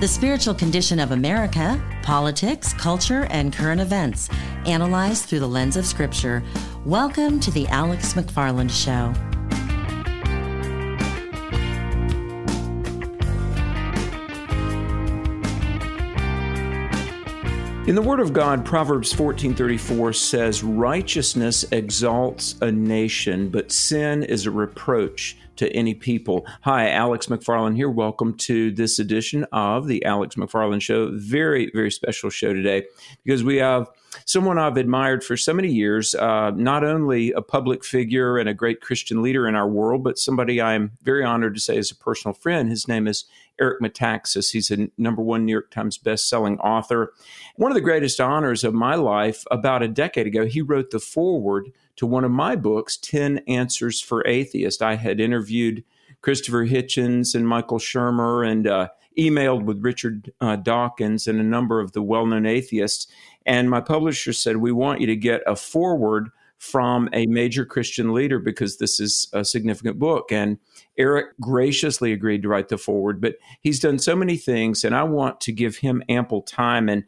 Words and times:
the 0.00 0.06
spiritual 0.06 0.54
condition 0.54 1.00
of 1.00 1.10
America, 1.10 1.80
politics, 2.04 2.72
culture, 2.74 3.26
and 3.30 3.52
current 3.52 3.80
events, 3.80 4.28
analyzed 4.64 5.24
through 5.24 5.40
the 5.40 5.48
lens 5.48 5.76
of 5.76 5.84
Scripture. 5.84 6.40
Welcome 6.84 7.40
to 7.40 7.50
the 7.50 7.66
Alex 7.66 8.12
McFarland 8.12 8.70
Show. 8.70 9.12
In 17.88 17.94
the 17.94 18.02
Word 18.02 18.20
of 18.20 18.34
God, 18.34 18.66
Proverbs 18.66 19.14
14:34 19.14 20.12
says, 20.12 20.62
"Righteousness 20.62 21.64
exalts 21.72 22.54
a 22.60 22.70
nation, 22.70 23.48
but 23.48 23.72
sin 23.72 24.22
is 24.22 24.44
a 24.44 24.50
reproach 24.50 25.38
to 25.56 25.72
any 25.72 25.94
people." 25.94 26.46
Hi, 26.64 26.90
Alex 26.90 27.28
McFarland 27.28 27.76
here. 27.76 27.88
Welcome 27.88 28.34
to 28.40 28.70
this 28.72 28.98
edition 28.98 29.46
of 29.52 29.86
the 29.86 30.04
Alex 30.04 30.36
McFarland 30.36 30.82
Show. 30.82 31.12
Very, 31.14 31.70
very 31.72 31.90
special 31.90 32.28
show 32.28 32.52
today 32.52 32.82
because 33.24 33.42
we 33.42 33.56
have 33.56 33.88
someone 34.26 34.58
I've 34.58 34.76
admired 34.76 35.24
for 35.24 35.38
so 35.38 35.54
many 35.54 35.72
years, 35.72 36.14
uh, 36.14 36.50
not 36.50 36.84
only 36.84 37.32
a 37.32 37.40
public 37.40 37.86
figure 37.86 38.36
and 38.36 38.50
a 38.50 38.54
great 38.54 38.82
Christian 38.82 39.22
leader 39.22 39.48
in 39.48 39.54
our 39.54 39.68
world, 39.68 40.04
but 40.04 40.18
somebody 40.18 40.60
I'm 40.60 40.92
very 41.02 41.24
honored 41.24 41.54
to 41.54 41.60
say 41.60 41.78
is 41.78 41.90
a 41.90 41.96
personal 41.96 42.34
friend. 42.34 42.68
His 42.68 42.86
name 42.86 43.08
is 43.08 43.24
Eric 43.60 43.80
Metaxas. 43.80 44.52
He's 44.52 44.70
a 44.70 44.88
number 44.98 45.22
one 45.22 45.44
New 45.44 45.52
York 45.52 45.70
Times 45.70 45.98
best-selling 45.98 46.58
author. 46.60 47.12
One 47.56 47.70
of 47.70 47.74
the 47.74 47.80
greatest 47.80 48.20
honors 48.20 48.64
of 48.64 48.74
my 48.74 48.94
life, 48.94 49.44
about 49.50 49.82
a 49.82 49.88
decade 49.88 50.26
ago, 50.26 50.46
he 50.46 50.62
wrote 50.62 50.90
the 50.90 51.00
foreword 51.00 51.72
to 51.96 52.06
one 52.06 52.24
of 52.24 52.30
my 52.30 52.56
books, 52.56 52.96
10 52.96 53.38
Answers 53.48 54.00
for 54.00 54.26
Atheists. 54.26 54.80
I 54.80 54.94
had 54.94 55.20
interviewed 55.20 55.84
Christopher 56.20 56.66
Hitchens 56.66 57.34
and 57.34 57.46
Michael 57.46 57.78
Shermer 57.78 58.48
and 58.48 58.66
uh, 58.66 58.88
emailed 59.18 59.64
with 59.64 59.84
Richard 59.84 60.32
uh, 60.40 60.56
Dawkins 60.56 61.26
and 61.26 61.40
a 61.40 61.44
number 61.44 61.80
of 61.80 61.92
the 61.92 62.02
well 62.02 62.26
known 62.26 62.46
atheists. 62.46 63.06
And 63.44 63.68
my 63.70 63.80
publisher 63.80 64.32
said, 64.32 64.58
We 64.58 64.72
want 64.72 65.00
you 65.00 65.06
to 65.08 65.16
get 65.16 65.42
a 65.46 65.56
foreword 65.56 66.30
from 66.58 67.08
a 67.12 67.26
major 67.26 67.64
Christian 67.64 68.12
leader 68.12 68.38
because 68.38 68.78
this 68.78 68.98
is 68.98 69.28
a 69.32 69.44
significant 69.44 69.98
book. 69.98 70.32
And 70.32 70.58
Eric 70.98 71.28
graciously 71.40 72.12
agreed 72.12 72.42
to 72.42 72.48
write 72.48 72.68
the 72.68 72.76
foreword, 72.76 73.20
but 73.20 73.36
he's 73.60 73.80
done 73.80 73.98
so 73.98 74.16
many 74.16 74.36
things, 74.36 74.84
and 74.84 74.94
I 74.94 75.04
want 75.04 75.40
to 75.42 75.52
give 75.52 75.76
him 75.76 76.02
ample 76.08 76.42
time. 76.42 76.88
And 76.88 77.04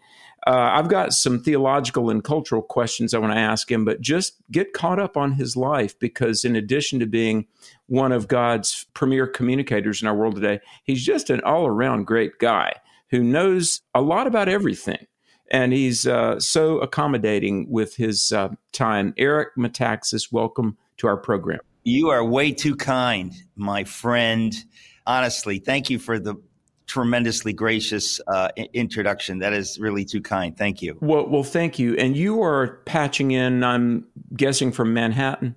uh, 0.46 0.70
I've 0.72 0.88
got 0.88 1.12
some 1.12 1.42
theological 1.42 2.08
and 2.10 2.24
cultural 2.24 2.62
questions 2.62 3.12
I 3.12 3.18
want 3.18 3.32
to 3.32 3.38
ask 3.38 3.70
him, 3.70 3.84
but 3.84 4.00
just 4.00 4.34
get 4.50 4.72
caught 4.72 5.00
up 5.00 5.16
on 5.16 5.32
his 5.32 5.56
life 5.56 5.98
because, 5.98 6.44
in 6.44 6.56
addition 6.56 7.00
to 7.00 7.06
being 7.06 7.46
one 7.86 8.12
of 8.12 8.28
God's 8.28 8.86
premier 8.94 9.26
communicators 9.26 10.00
in 10.00 10.08
our 10.08 10.16
world 10.16 10.36
today, 10.36 10.60
he's 10.84 11.04
just 11.04 11.28
an 11.28 11.40
all 11.42 11.66
around 11.66 12.06
great 12.06 12.38
guy 12.38 12.72
who 13.10 13.24
knows 13.24 13.80
a 13.94 14.00
lot 14.00 14.26
about 14.26 14.48
everything 14.48 15.06
and 15.50 15.72
he's 15.72 16.06
uh, 16.06 16.38
so 16.38 16.78
accommodating 16.78 17.68
with 17.70 17.96
his 17.96 18.32
uh, 18.32 18.48
time. 18.72 19.14
Eric 19.16 19.48
Metaxas, 19.56 20.32
welcome 20.32 20.76
to 20.98 21.06
our 21.06 21.16
program. 21.16 21.60
You 21.82 22.10
are 22.10 22.24
way 22.24 22.52
too 22.52 22.76
kind, 22.76 23.32
my 23.56 23.84
friend. 23.84 24.54
Honestly, 25.06 25.58
thank 25.58 25.90
you 25.90 25.98
for 25.98 26.18
the 26.18 26.36
tremendously 26.86 27.52
gracious 27.52 28.20
uh, 28.26 28.48
introduction. 28.74 29.38
That 29.38 29.52
is 29.52 29.78
really 29.78 30.04
too 30.04 30.20
kind. 30.20 30.56
Thank 30.56 30.82
you. 30.82 30.98
Well, 31.00 31.26
well, 31.28 31.44
thank 31.44 31.78
you. 31.78 31.94
And 31.94 32.16
you 32.16 32.42
are 32.42 32.80
patching 32.84 33.30
in. 33.30 33.64
I'm 33.64 34.06
guessing 34.36 34.72
from 34.72 34.92
Manhattan, 34.92 35.54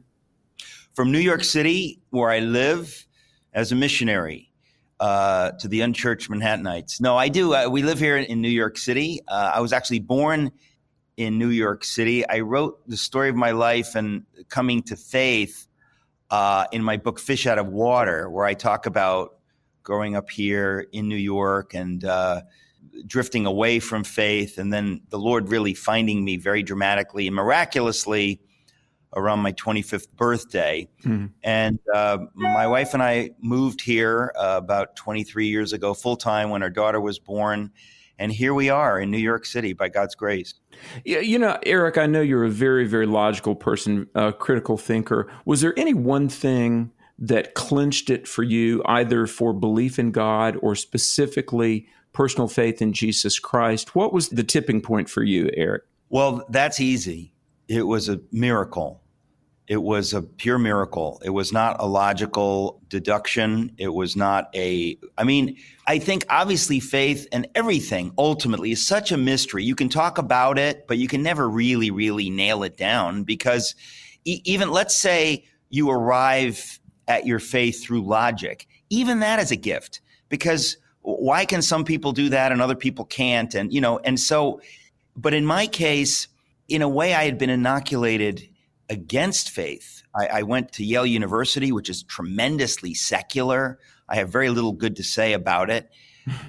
from 0.94 1.12
New 1.12 1.20
York 1.20 1.44
City, 1.44 2.02
where 2.12 2.30
I 2.30 2.40
live 2.40 3.06
as 3.54 3.72
a 3.72 3.76
missionary 3.76 4.53
uh, 5.04 5.52
to 5.60 5.68
the 5.68 5.82
unchurched 5.82 6.30
Manhattanites. 6.30 7.02
No, 7.02 7.18
I 7.18 7.28
do. 7.28 7.54
Uh, 7.54 7.68
we 7.68 7.84
live 7.84 8.00
here 8.00 8.16
in 8.16 8.40
New 8.40 8.48
York 8.48 8.78
City. 8.78 9.20
Uh, 9.28 9.52
I 9.54 9.60
was 9.60 9.74
actually 9.74 10.00
born 10.00 10.50
in 11.18 11.38
New 11.38 11.50
York 11.50 11.84
City. 11.84 12.26
I 12.26 12.40
wrote 12.40 12.80
the 12.88 12.96
story 12.96 13.28
of 13.28 13.36
my 13.36 13.52
life 13.52 13.96
and 13.96 14.24
coming 14.48 14.82
to 14.84 14.96
faith 14.96 15.68
uh, 16.30 16.68
in 16.72 16.82
my 16.82 16.96
book 16.96 17.20
Fish 17.20 17.46
Out 17.46 17.60
of 17.60 17.68
Water, 17.68 18.30
where 18.30 18.46
I 18.46 18.54
talk 18.54 18.86
about 18.86 19.40
growing 19.84 20.16
up 20.16 20.30
here 20.30 20.88
in 20.94 21.10
New 21.10 21.18
York 21.18 21.74
and 21.74 22.06
uh, 22.06 22.44
drifting 23.06 23.46
away 23.46 23.82
from 23.82 24.06
faith, 24.06 24.58
and 24.58 24.72
then 24.72 25.02
the 25.10 25.20
Lord 25.20 25.50
really 25.50 25.74
finding 25.74 26.24
me 26.24 26.38
very 26.38 26.64
dramatically 26.64 27.28
and 27.28 27.36
miraculously 27.36 28.40
around 29.16 29.40
my 29.40 29.52
25th 29.54 30.08
birthday. 30.16 30.88
Mm-hmm. 31.04 31.28
And 31.44 31.80
uh, 31.94 32.20
my 32.36 32.68
wife 32.68 32.94
and 32.94 33.04
I 33.04 33.32
moved 33.40 33.82
here 33.82 34.34
uh, 34.38 34.56
about 34.58 34.96
23 34.96 35.48
years 35.48 35.74
ago, 35.74 35.94
full 35.94 36.16
time, 36.16 36.50
when 36.50 36.64
our 36.64 36.70
daughter 36.70 37.00
was 37.00 37.20
born. 37.20 37.72
And 38.20 38.32
here 38.32 38.54
we 38.54 38.70
are 38.70 39.00
in 39.00 39.12
New 39.12 39.18
York 39.18 39.46
City 39.46 39.74
by 39.74 39.90
God's 39.90 40.16
grace. 40.16 40.54
Yeah, 41.04 41.20
you 41.20 41.40
know, 41.40 41.58
Eric, 41.66 41.98
I 41.98 42.06
know 42.06 42.22
you're 42.22 42.46
a 42.46 42.50
very, 42.50 42.86
very 42.86 43.06
logical 43.06 43.56
person, 43.56 44.08
a 44.16 44.32
critical 44.32 44.78
thinker. 44.78 45.32
Was 45.46 45.62
there 45.62 45.74
any 45.78 45.94
one 45.94 46.30
thing 46.30 46.92
that 47.20 47.54
clinched 47.54 48.10
it 48.10 48.28
for 48.28 48.44
you, 48.44 48.82
either 48.86 49.28
for 49.28 49.54
belief 49.54 49.98
in 49.98 50.12
God 50.12 50.58
or 50.62 50.76
specifically 50.76 51.88
personal 52.12 52.48
faith 52.48 52.82
in 52.82 52.94
Jesus 52.94 53.40
Christ? 53.40 53.96
What 53.96 54.14
was 54.14 54.30
the 54.30 54.44
tipping 54.44 54.82
point 54.82 55.10
for 55.10 55.24
you, 55.24 55.50
Eric? 55.56 55.84
Well, 56.10 56.46
that's 56.50 56.80
easy. 56.80 57.34
It 57.68 57.88
was 57.88 58.10
a 58.10 58.22
miracle. 58.32 59.02
It 59.68 59.82
was 59.82 60.14
a 60.14 60.22
pure 60.22 60.60
miracle. 60.60 61.22
It 61.24 61.30
was 61.30 61.54
not 61.54 61.78
a 61.80 61.88
logical 61.88 62.82
deduction. 62.90 63.74
It 63.78 63.94
was 63.94 64.16
not 64.16 64.50
a, 64.54 64.98
I 65.18 65.24
mean, 65.24 65.58
I 65.88 66.00
think 66.00 66.26
obviously 66.30 66.82
faith 66.82 67.28
and 67.32 67.48
everything 67.56 68.14
ultimately 68.18 68.72
is 68.72 68.86
such 68.86 69.12
a 69.12 69.18
mystery. 69.18 69.64
You 69.64 69.76
can 69.76 69.88
talk 69.88 70.18
about 70.18 70.60
it, 70.60 70.86
but 70.88 70.98
you 70.98 71.08
can 71.08 71.24
never 71.24 71.50
really, 71.50 71.92
really 71.92 72.30
nail 72.30 72.64
it 72.64 72.76
down 72.76 73.24
because 73.24 73.74
e- 74.26 74.42
even 74.44 74.70
let's 74.70 74.96
say 74.96 75.46
you 75.70 75.90
arrive 75.90 76.80
at 77.08 77.26
your 77.26 77.40
faith 77.40 77.84
through 77.84 78.02
logic, 78.02 78.68
even 78.90 79.22
that 79.22 79.40
is 79.40 79.52
a 79.52 79.56
gift 79.56 80.02
because 80.28 80.78
why 81.04 81.46
can 81.46 81.62
some 81.62 81.84
people 81.86 82.12
do 82.12 82.30
that 82.30 82.52
and 82.52 82.62
other 82.62 82.76
people 82.76 83.06
can't? 83.06 83.56
And, 83.56 83.74
you 83.74 83.82
know, 83.82 84.00
and 84.00 84.20
so, 84.20 84.62
but 85.16 85.34
in 85.34 85.46
my 85.46 85.68
case, 85.68 86.28
in 86.68 86.82
a 86.82 86.90
way, 86.90 87.14
I 87.14 87.26
had 87.26 87.38
been 87.38 87.50
inoculated 87.50 88.48
against 88.94 89.50
faith. 89.50 90.04
I, 90.16 90.28
I, 90.28 90.44
went 90.44 90.72
to 90.74 90.86
Yale 90.86 91.06
University, 91.06 91.72
which 91.72 91.90
is 91.90 92.04
tremendously 92.04 92.94
secular. 92.94 93.80
I 94.08 94.18
have 94.18 94.30
very 94.30 94.50
little 94.50 94.72
good 94.72 94.96
to 94.98 95.04
say 95.04 95.34
about 95.34 95.72
it. 95.72 95.90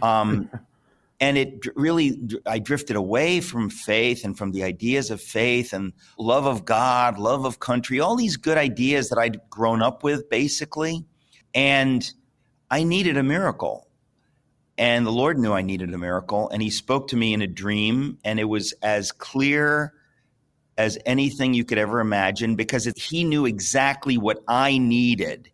Um, 0.03 0.51
and 1.21 1.39
it 1.39 1.67
really, 1.75 2.21
I 2.45 2.59
drifted 2.59 2.97
away 2.97 3.41
from 3.41 3.71
faith 3.71 4.25
and 4.25 4.37
from 4.37 4.53
the 4.53 4.63
ideas 4.63 5.11
of 5.11 5.23
faith 5.23 5.73
and 5.73 5.95
love 6.19 6.45
of 6.45 6.67
God, 6.67 7.19
love 7.19 7.47
of 7.47 7.61
country, 7.61 7.99
all 7.99 8.15
these 8.15 8.37
good 8.37 8.59
ideas 8.59 9.09
that 9.09 9.19
I'd 9.19 9.41
grown 9.49 9.81
up 9.81 10.03
with, 10.03 10.29
basically. 10.29 11.07
And 11.55 12.09
I 12.71 12.85
needed 12.85 13.17
a 13.17 13.23
miracle. 13.23 13.89
And 14.77 15.07
the 15.07 15.13
Lord 15.13 15.39
knew 15.39 15.55
I 15.55 15.63
needed 15.63 15.95
a 15.95 15.99
miracle. 15.99 16.51
And 16.51 16.61
He 16.61 16.69
spoke 16.69 17.09
to 17.09 17.17
me 17.17 17.33
in 17.33 17.41
a 17.41 17.47
dream, 17.47 18.19
and 18.23 18.39
it 18.39 18.45
was 18.45 18.75
as 18.83 19.11
clear 19.13 19.95
as 20.77 20.99
anything 21.07 21.55
you 21.55 21.65
could 21.65 21.79
ever 21.79 22.01
imagine 22.01 22.57
because 22.57 22.87
it, 22.87 22.99
he 22.99 23.25
knew 23.25 23.47
exactly 23.47 24.19
what 24.19 24.43
I 24.49 24.79
needed. 24.79 25.51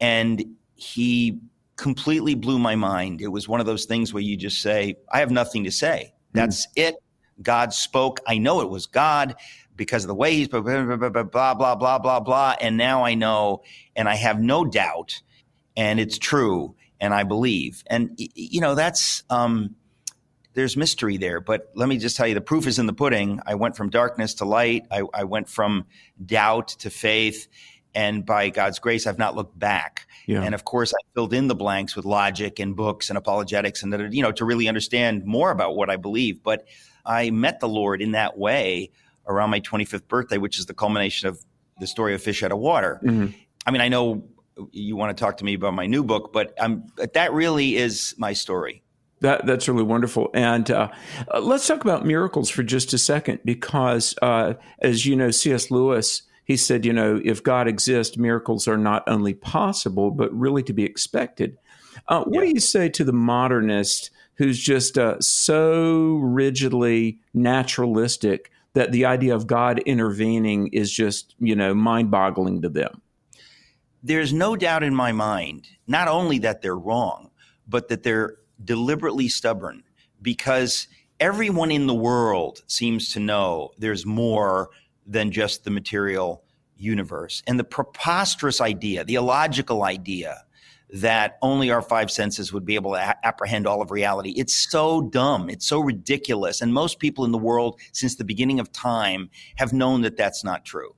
And 0.00 0.44
he 0.74 1.38
completely 1.76 2.34
blew 2.34 2.58
my 2.58 2.74
mind. 2.74 3.20
It 3.20 3.28
was 3.28 3.48
one 3.48 3.60
of 3.60 3.66
those 3.66 3.84
things 3.84 4.12
where 4.12 4.22
you 4.22 4.36
just 4.36 4.60
say, 4.60 4.96
I 5.12 5.20
have 5.20 5.30
nothing 5.30 5.64
to 5.64 5.70
say. 5.70 6.12
Hmm. 6.32 6.38
That's 6.38 6.66
mm. 6.66 6.70
it. 6.76 6.96
God 7.40 7.72
spoke. 7.72 8.20
I 8.26 8.38
know 8.38 8.60
it 8.60 8.68
was 8.68 8.86
God 8.86 9.36
because 9.76 10.02
of 10.04 10.08
the 10.08 10.14
way 10.14 10.34
he's 10.34 10.48
blah, 10.48 10.60
blah, 10.60 10.96
blah, 10.96 11.08
blah, 11.08 11.54
blah, 11.54 11.74
blah, 11.76 11.98
blah, 11.98 12.20
blah. 12.20 12.54
And 12.60 12.76
now 12.76 13.04
I 13.04 13.14
know, 13.14 13.62
and 13.94 14.08
I 14.08 14.16
have 14.16 14.40
no 14.40 14.64
doubt, 14.64 15.22
and 15.76 16.00
it's 16.00 16.18
true, 16.18 16.74
and 17.00 17.14
I 17.14 17.22
believe. 17.22 17.84
And, 17.86 18.10
you 18.16 18.60
know, 18.60 18.74
that's, 18.74 19.22
um, 19.30 19.76
there's 20.58 20.76
mystery 20.76 21.16
there. 21.16 21.40
But 21.40 21.70
let 21.74 21.88
me 21.88 21.98
just 21.98 22.16
tell 22.16 22.26
you, 22.26 22.34
the 22.34 22.40
proof 22.40 22.66
is 22.66 22.80
in 22.80 22.86
the 22.86 22.92
pudding. 22.92 23.40
I 23.46 23.54
went 23.54 23.76
from 23.76 23.90
darkness 23.90 24.34
to 24.34 24.44
light. 24.44 24.86
I, 24.90 25.02
I 25.14 25.22
went 25.22 25.48
from 25.48 25.86
doubt 26.26 26.68
to 26.80 26.90
faith. 26.90 27.46
And 27.94 28.26
by 28.26 28.50
God's 28.50 28.80
grace, 28.80 29.06
I've 29.06 29.18
not 29.18 29.36
looked 29.36 29.56
back. 29.56 30.08
Yeah. 30.26 30.42
And 30.42 30.56
of 30.56 30.64
course, 30.64 30.92
I 30.92 30.98
filled 31.14 31.32
in 31.32 31.46
the 31.46 31.54
blanks 31.54 31.94
with 31.94 32.04
logic 32.04 32.58
and 32.58 32.74
books 32.74 33.08
and 33.08 33.16
apologetics 33.16 33.84
and, 33.84 34.12
you 34.12 34.20
know, 34.20 34.32
to 34.32 34.44
really 34.44 34.66
understand 34.66 35.24
more 35.24 35.52
about 35.52 35.76
what 35.76 35.90
I 35.90 35.96
believe. 35.96 36.42
But 36.42 36.66
I 37.06 37.30
met 37.30 37.60
the 37.60 37.68
Lord 37.68 38.02
in 38.02 38.10
that 38.12 38.36
way 38.36 38.90
around 39.28 39.50
my 39.50 39.60
25th 39.60 40.08
birthday, 40.08 40.38
which 40.38 40.58
is 40.58 40.66
the 40.66 40.74
culmination 40.74 41.28
of 41.28 41.38
the 41.78 41.86
story 41.86 42.14
of 42.14 42.22
Fish 42.22 42.42
Out 42.42 42.50
of 42.50 42.58
Water. 42.58 43.00
Mm-hmm. 43.04 43.32
I 43.64 43.70
mean, 43.70 43.80
I 43.80 43.88
know 43.88 44.24
you 44.72 44.96
want 44.96 45.16
to 45.16 45.24
talk 45.24 45.36
to 45.36 45.44
me 45.44 45.54
about 45.54 45.74
my 45.74 45.86
new 45.86 46.02
book, 46.02 46.32
but 46.32 46.52
I'm, 46.60 46.88
that 46.96 47.32
really 47.32 47.76
is 47.76 48.16
my 48.18 48.32
story. 48.32 48.82
That 49.20 49.46
that's 49.46 49.68
really 49.68 49.82
wonderful. 49.82 50.30
And 50.34 50.70
uh, 50.70 50.88
uh, 51.32 51.40
let's 51.40 51.66
talk 51.66 51.82
about 51.84 52.06
miracles 52.06 52.50
for 52.50 52.62
just 52.62 52.92
a 52.92 52.98
second, 52.98 53.40
because 53.44 54.14
uh, 54.22 54.54
as 54.80 55.06
you 55.06 55.16
know, 55.16 55.30
C.S. 55.30 55.70
Lewis 55.70 56.22
he 56.44 56.56
said, 56.56 56.86
you 56.86 56.94
know, 56.94 57.20
if 57.22 57.42
God 57.42 57.68
exists, 57.68 58.16
miracles 58.16 58.66
are 58.66 58.78
not 58.78 59.02
only 59.06 59.34
possible 59.34 60.10
but 60.10 60.32
really 60.32 60.62
to 60.62 60.72
be 60.72 60.82
expected. 60.84 61.58
Uh, 62.08 62.24
what 62.24 62.32
Yeah. 62.36 62.40
do 62.40 62.54
you 62.54 62.60
say 62.60 62.88
to 62.88 63.04
the 63.04 63.12
modernist 63.12 64.10
who's 64.36 64.58
just 64.58 64.96
uh, 64.96 65.20
so 65.20 66.14
rigidly 66.22 67.18
naturalistic 67.34 68.50
that 68.72 68.92
the 68.92 69.04
idea 69.04 69.34
of 69.34 69.46
God 69.46 69.80
intervening 69.80 70.68
is 70.68 70.90
just, 70.90 71.34
you 71.38 71.54
know, 71.54 71.74
mind 71.74 72.10
boggling 72.10 72.62
to 72.62 72.70
them? 72.70 73.02
There's 74.02 74.32
no 74.32 74.56
doubt 74.56 74.82
in 74.82 74.94
my 74.94 75.12
mind, 75.12 75.68
not 75.86 76.08
only 76.08 76.38
that 76.38 76.62
they're 76.62 76.78
wrong, 76.78 77.30
but 77.66 77.88
that 77.88 78.04
they're 78.04 78.36
deliberately 78.64 79.28
stubborn 79.28 79.82
because 80.20 80.88
everyone 81.20 81.70
in 81.70 81.86
the 81.86 81.94
world 81.94 82.62
seems 82.66 83.12
to 83.12 83.20
know 83.20 83.70
there's 83.78 84.06
more 84.06 84.70
than 85.06 85.30
just 85.32 85.64
the 85.64 85.70
material 85.70 86.44
universe. 86.76 87.42
And 87.46 87.58
the 87.58 87.64
preposterous 87.64 88.60
idea, 88.60 89.04
the 89.04 89.16
illogical 89.16 89.84
idea 89.84 90.44
that 90.90 91.36
only 91.42 91.70
our 91.70 91.82
five 91.82 92.10
senses 92.10 92.52
would 92.52 92.64
be 92.64 92.74
able 92.74 92.92
to 92.92 92.96
a- 92.96 93.26
apprehend 93.26 93.66
all 93.66 93.82
of 93.82 93.90
reality. 93.90 94.32
It's 94.36 94.54
so 94.54 95.02
dumb. 95.02 95.50
It's 95.50 95.66
so 95.66 95.80
ridiculous. 95.80 96.62
And 96.62 96.72
most 96.72 96.98
people 96.98 97.24
in 97.24 97.32
the 97.32 97.38
world 97.38 97.78
since 97.92 98.16
the 98.16 98.24
beginning 98.24 98.58
of 98.58 98.72
time 98.72 99.28
have 99.56 99.72
known 99.72 100.00
that 100.02 100.16
that's 100.16 100.44
not 100.44 100.64
true. 100.64 100.94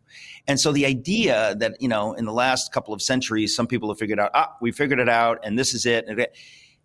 And 0.47 0.61
so 0.61 0.71
the 0.71 0.87
idea 0.87 1.57
that, 1.59 1.81
you 1.81 1.89
know, 1.89 2.13
in 2.13 2.25
the 2.25 2.33
last 2.33 2.73
couple 2.73 2.95
of 2.95 3.03
centuries, 3.03 3.55
some 3.55 3.67
people 3.67 3.89
have 3.89 3.99
figured 3.99 4.21
out, 4.21 4.31
ah, 4.35 4.55
we 4.61 4.71
figured 4.71 5.01
it 5.01 5.09
out 5.09 5.41
and 5.43 5.59
this 5.59 5.75
is 5.75 5.87
it. 5.87 6.07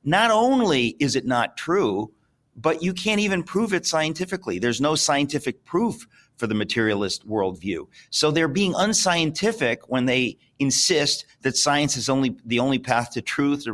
Not 0.06 0.32
only 0.32 0.96
is 1.00 1.16
it 1.16 1.26
not 1.26 1.58
true, 1.58 2.12
but 2.56 2.82
you 2.82 2.94
can't 2.94 3.20
even 3.20 3.44
prove 3.44 3.74
it 3.74 3.86
scientifically. 3.86 4.60
There's 4.60 4.80
no 4.80 4.96
scientific 4.96 5.66
proof 5.66 6.08
for 6.38 6.48
the 6.48 6.54
materialist 6.54 7.28
worldview. 7.28 7.88
So 8.12 8.32
they're 8.32 8.48
being 8.48 8.74
unscientific 8.76 9.90
when 9.90 10.06
they 10.06 10.38
insist 10.60 11.26
that 11.42 11.58
science 11.58 11.98
is 11.98 12.08
only 12.08 12.38
the 12.46 12.60
only 12.60 12.80
path 12.80 13.12
to 13.12 13.22
truth. 13.22 13.66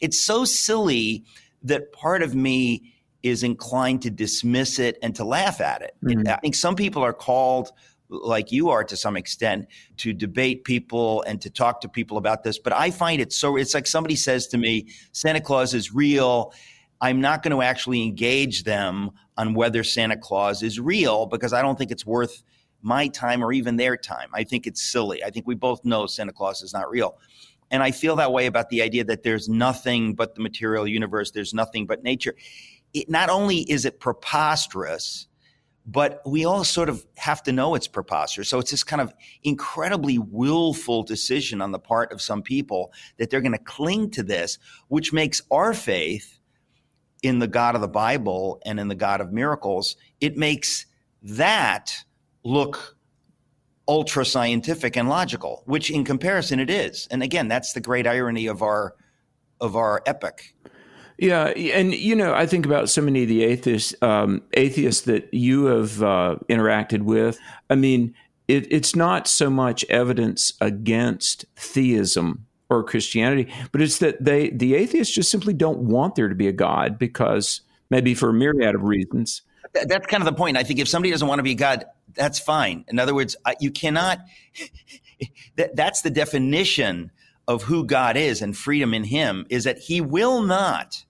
It's 0.00 0.18
so 0.18 0.44
silly 0.44 1.24
that 1.62 1.92
part 1.92 2.22
of 2.22 2.34
me 2.34 2.94
is 3.22 3.42
inclined 3.42 4.00
to 4.02 4.10
dismiss 4.10 4.78
it 4.78 4.98
and 5.02 5.14
to 5.16 5.24
laugh 5.24 5.60
at 5.60 5.82
it. 5.82 5.94
Mhm. 6.02 6.26
I 6.26 6.36
think 6.36 6.54
some 6.54 6.74
people 6.76 7.02
are 7.02 7.12
called 7.12 7.72
like 8.10 8.50
you 8.50 8.68
are 8.70 8.84
to 8.84 8.96
some 8.96 9.16
extent 9.16 9.66
to 9.96 10.12
debate 10.12 10.64
people 10.64 11.22
and 11.22 11.40
to 11.40 11.48
talk 11.48 11.80
to 11.80 11.88
people 11.88 12.16
about 12.18 12.42
this 12.42 12.58
but 12.58 12.72
i 12.72 12.90
find 12.90 13.20
it 13.20 13.32
so 13.32 13.56
it's 13.56 13.72
like 13.72 13.86
somebody 13.86 14.16
says 14.16 14.46
to 14.48 14.58
me 14.58 14.88
santa 15.12 15.40
claus 15.40 15.74
is 15.74 15.92
real. 15.94 16.52
I'm 17.02 17.22
not 17.22 17.42
going 17.42 17.56
to 17.56 17.62
actually 17.62 18.02
engage 18.02 18.64
them 18.64 19.12
on 19.38 19.54
whether 19.54 19.84
santa 19.84 20.16
claus 20.16 20.62
is 20.62 20.78
real 20.80 21.26
because 21.26 21.52
i 21.52 21.62
don't 21.62 21.78
think 21.78 21.90
it's 21.90 22.04
worth 22.04 22.42
my 22.82 23.08
time 23.08 23.44
or 23.44 23.52
even 23.52 23.76
their 23.76 23.94
time. 23.96 24.30
I 24.32 24.42
think 24.42 24.66
it's 24.66 24.82
silly. 24.82 25.22
I 25.22 25.28
think 25.30 25.46
we 25.46 25.54
both 25.54 25.84
know 25.84 26.06
santa 26.06 26.32
claus 26.32 26.62
is 26.62 26.72
not 26.72 26.90
real. 26.90 27.18
And 27.70 27.82
i 27.82 27.90
feel 27.90 28.16
that 28.16 28.32
way 28.32 28.46
about 28.46 28.68
the 28.70 28.82
idea 28.82 29.04
that 29.04 29.22
there's 29.22 29.48
nothing 29.48 30.14
but 30.14 30.34
the 30.34 30.42
material 30.42 30.86
universe 30.86 31.30
there's 31.30 31.54
nothing 31.54 31.86
but 31.86 32.02
nature. 32.02 32.34
It, 32.92 33.08
not 33.08 33.30
only 33.30 33.58
is 33.70 33.84
it 33.84 34.00
preposterous 34.00 35.28
but 35.86 36.20
we 36.26 36.44
all 36.44 36.64
sort 36.64 36.88
of 36.88 37.06
have 37.16 37.42
to 37.44 37.52
know 37.52 37.74
it's 37.74 37.88
preposterous. 37.88 38.48
So 38.48 38.58
it's 38.58 38.70
this 38.70 38.84
kind 38.84 39.00
of 39.00 39.12
incredibly 39.42 40.18
willful 40.18 41.02
decision 41.02 41.60
on 41.60 41.72
the 41.72 41.78
part 41.78 42.12
of 42.12 42.20
some 42.20 42.42
people 42.42 42.92
that 43.18 43.30
they're 43.30 43.40
going 43.40 43.52
to 43.52 43.58
cling 43.58 44.10
to 44.10 44.22
this, 44.22 44.58
which 44.88 45.12
makes 45.12 45.42
our 45.50 45.74
faith 45.74 46.38
in 47.22 47.38
the 47.38 47.48
God 47.48 47.74
of 47.74 47.80
the 47.80 47.88
Bible 47.88 48.60
and 48.64 48.80
in 48.80 48.88
the 48.88 48.94
God 48.94 49.20
of 49.20 49.32
miracles, 49.32 49.96
it 50.20 50.36
makes 50.36 50.86
that 51.22 52.04
look 52.44 52.96
ultra 53.86 54.24
scientific 54.24 54.96
and 54.96 55.08
logical, 55.08 55.62
which 55.66 55.90
in 55.90 56.04
comparison 56.04 56.60
it 56.60 56.70
is. 56.70 57.08
And 57.10 57.22
again, 57.22 57.48
that's 57.48 57.72
the 57.72 57.80
great 57.80 58.06
irony 58.06 58.46
of 58.46 58.62
our 58.62 58.94
of 59.60 59.76
our 59.76 60.02
epic. 60.06 60.54
Yeah, 61.20 61.48
and 61.48 61.92
you 61.92 62.16
know, 62.16 62.32
I 62.32 62.46
think 62.46 62.64
about 62.64 62.88
so 62.88 63.02
many 63.02 63.24
of 63.24 63.28
the 63.28 63.44
atheists, 63.44 63.94
um, 64.00 64.40
atheists 64.54 65.02
that 65.02 65.32
you 65.34 65.66
have 65.66 66.02
uh, 66.02 66.36
interacted 66.48 67.02
with. 67.02 67.38
I 67.68 67.74
mean, 67.74 68.14
it, 68.48 68.66
it's 68.72 68.96
not 68.96 69.28
so 69.28 69.50
much 69.50 69.84
evidence 69.90 70.54
against 70.62 71.44
theism 71.56 72.46
or 72.70 72.82
Christianity, 72.82 73.52
but 73.70 73.82
it's 73.82 73.98
that 73.98 74.24
they, 74.24 74.48
the 74.48 74.74
atheists, 74.74 75.14
just 75.14 75.30
simply 75.30 75.52
don't 75.52 75.80
want 75.80 76.14
there 76.14 76.30
to 76.30 76.34
be 76.34 76.48
a 76.48 76.52
God 76.52 76.98
because 76.98 77.60
maybe 77.90 78.14
for 78.14 78.30
a 78.30 78.34
myriad 78.34 78.74
of 78.74 78.84
reasons. 78.84 79.42
That's 79.74 80.06
kind 80.06 80.22
of 80.22 80.24
the 80.24 80.32
point. 80.32 80.56
I 80.56 80.62
think 80.62 80.80
if 80.80 80.88
somebody 80.88 81.10
doesn't 81.10 81.28
want 81.28 81.38
to 81.38 81.42
be 81.42 81.54
God, 81.54 81.84
that's 82.14 82.38
fine. 82.38 82.86
In 82.88 82.98
other 82.98 83.14
words, 83.14 83.36
you 83.60 83.70
cannot. 83.70 84.20
that, 85.56 85.76
that's 85.76 86.00
the 86.00 86.10
definition 86.10 87.10
of 87.46 87.64
who 87.64 87.84
God 87.84 88.16
is 88.16 88.40
and 88.40 88.56
freedom 88.56 88.94
in 88.94 89.04
Him 89.04 89.44
is 89.50 89.64
that 89.64 89.76
He 89.80 90.00
will 90.00 90.40
not 90.40 91.04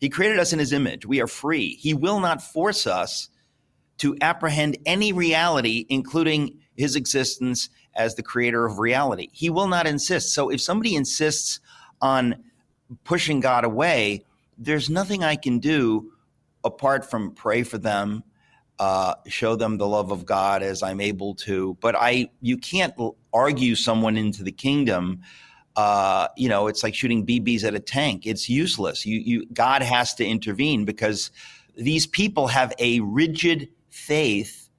he 0.00 0.08
created 0.08 0.38
us 0.38 0.52
in 0.52 0.58
his 0.58 0.72
image. 0.72 1.06
We 1.06 1.20
are 1.20 1.26
free. 1.26 1.74
He 1.76 1.94
will 1.94 2.20
not 2.20 2.42
force 2.42 2.86
us 2.86 3.28
to 3.98 4.16
apprehend 4.20 4.76
any 4.84 5.12
reality, 5.12 5.86
including 5.88 6.58
his 6.76 6.96
existence 6.96 7.70
as 7.94 8.14
the 8.14 8.22
creator 8.22 8.66
of 8.66 8.78
reality. 8.78 9.28
He 9.32 9.48
will 9.48 9.68
not 9.68 9.86
insist. 9.86 10.34
So 10.34 10.50
if 10.50 10.60
somebody 10.60 10.94
insists 10.94 11.60
on 12.00 12.44
pushing 13.04 13.40
God 13.40 13.64
away, 13.64 14.24
there's 14.58 14.90
nothing 14.90 15.24
I 15.24 15.36
can 15.36 15.58
do 15.58 16.12
apart 16.62 17.08
from 17.08 17.32
pray 17.32 17.62
for 17.62 17.78
them, 17.78 18.22
uh, 18.78 19.14
show 19.26 19.56
them 19.56 19.78
the 19.78 19.86
love 19.86 20.10
of 20.10 20.26
God 20.26 20.62
as 20.62 20.82
I'm 20.82 21.00
able 21.00 21.34
to. 21.36 21.78
But 21.80 21.96
I, 21.96 22.30
you 22.42 22.58
can't 22.58 22.94
argue 23.32 23.74
someone 23.74 24.16
into 24.18 24.42
the 24.42 24.52
kingdom 24.52 25.22
uh, 25.76 26.28
you 26.36 26.48
know, 26.48 26.66
it's 26.68 26.82
like 26.82 26.94
shooting 26.94 27.26
BBs 27.26 27.62
at 27.62 27.74
a 27.74 27.80
tank. 27.80 28.26
It's 28.26 28.48
useless. 28.48 29.04
You, 29.04 29.18
you, 29.18 29.46
God 29.52 29.82
has 29.82 30.14
to 30.14 30.24
intervene 30.26 30.84
because 30.84 31.30
these 31.76 32.06
people 32.06 32.46
have 32.46 32.72
a 32.78 33.00
rigid 33.00 33.68
faith 33.90 34.70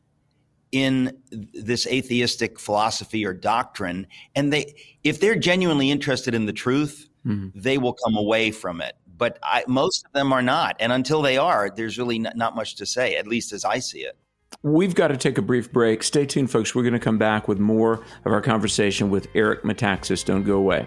in 0.72 1.16
this 1.54 1.88
atheistic 1.88 2.60
philosophy 2.60 3.26
or 3.26 3.34
doctrine, 3.34 4.08
and 4.36 4.52
they, 4.52 4.76
if 5.04 5.20
they're 5.20 5.36
genuinely 5.36 5.92
interested 5.92 6.34
in 6.34 6.46
the 6.46 6.54
truth, 6.54 7.08
mm-hmm. 7.26 7.58
they 7.58 7.78
will 7.78 7.94
come 7.94 8.18
away 8.18 8.52
from 8.52 8.82
it. 8.82 8.96
But 9.18 9.40
I, 9.42 9.64
most 9.68 10.06
of 10.06 10.12
them 10.14 10.34
are 10.34 10.42
not, 10.42 10.76
and 10.80 10.92
until 10.92 11.22
they 11.22 11.38
are, 11.38 11.70
there's 11.70 11.98
really 11.98 12.20
not, 12.20 12.36
not 12.36 12.56
much 12.56 12.76
to 12.76 12.86
say, 12.86 13.16
at 13.16 13.28
least 13.28 13.54
as 13.54 13.64
I 13.64 13.80
see 13.80 14.00
it. 14.00 14.18
We've 14.64 14.96
got 14.96 15.10
to 15.10 15.18
take 15.18 15.38
a 15.38 15.42
brief 15.42 15.72
break. 15.72 16.04
Stay 16.04 16.26
tuned, 16.26 16.52
folks. 16.52 16.74
We're 16.74 16.84
going 16.84 16.94
to 16.94 17.00
come 17.00 17.18
back 17.18 17.48
with 17.48 17.60
more 17.60 18.04
of 18.26 18.32
our 18.32 18.42
conversation 18.42 19.10
with 19.10 19.28
Eric 19.36 19.64
Metaxas. 19.64 20.26
Don't 20.26 20.44
go 20.44 20.58
away. 20.58 20.86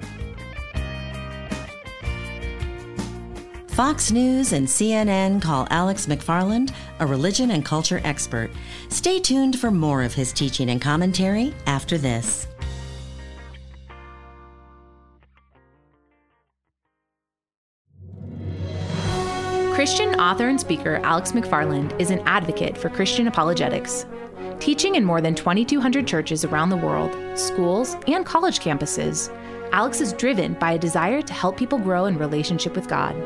Fox 3.68 4.10
News 4.10 4.52
and 4.52 4.66
CNN 4.66 5.40
call 5.40 5.66
Alex 5.70 6.06
McFarland 6.06 6.72
a 7.00 7.06
religion 7.06 7.50
and 7.50 7.64
culture 7.64 8.00
expert. 8.04 8.50
Stay 8.90 9.18
tuned 9.18 9.58
for 9.58 9.70
more 9.70 10.02
of 10.02 10.14
his 10.14 10.32
teaching 10.32 10.70
and 10.70 10.80
commentary 10.80 11.54
after 11.66 11.98
this. 11.98 12.46
Christian 19.80 20.20
author 20.20 20.46
and 20.46 20.60
speaker 20.60 21.00
Alex 21.04 21.32
McFarland 21.32 21.98
is 21.98 22.10
an 22.10 22.20
advocate 22.26 22.76
for 22.76 22.90
Christian 22.90 23.28
apologetics. 23.28 24.04
Teaching 24.58 24.94
in 24.94 25.06
more 25.06 25.22
than 25.22 25.34
2,200 25.34 26.06
churches 26.06 26.44
around 26.44 26.68
the 26.68 26.76
world, 26.76 27.16
schools, 27.34 27.96
and 28.06 28.26
college 28.26 28.60
campuses, 28.60 29.34
Alex 29.72 30.02
is 30.02 30.12
driven 30.12 30.52
by 30.52 30.72
a 30.72 30.78
desire 30.78 31.22
to 31.22 31.32
help 31.32 31.56
people 31.56 31.78
grow 31.78 32.04
in 32.04 32.18
relationship 32.18 32.76
with 32.76 32.88
God. 32.88 33.16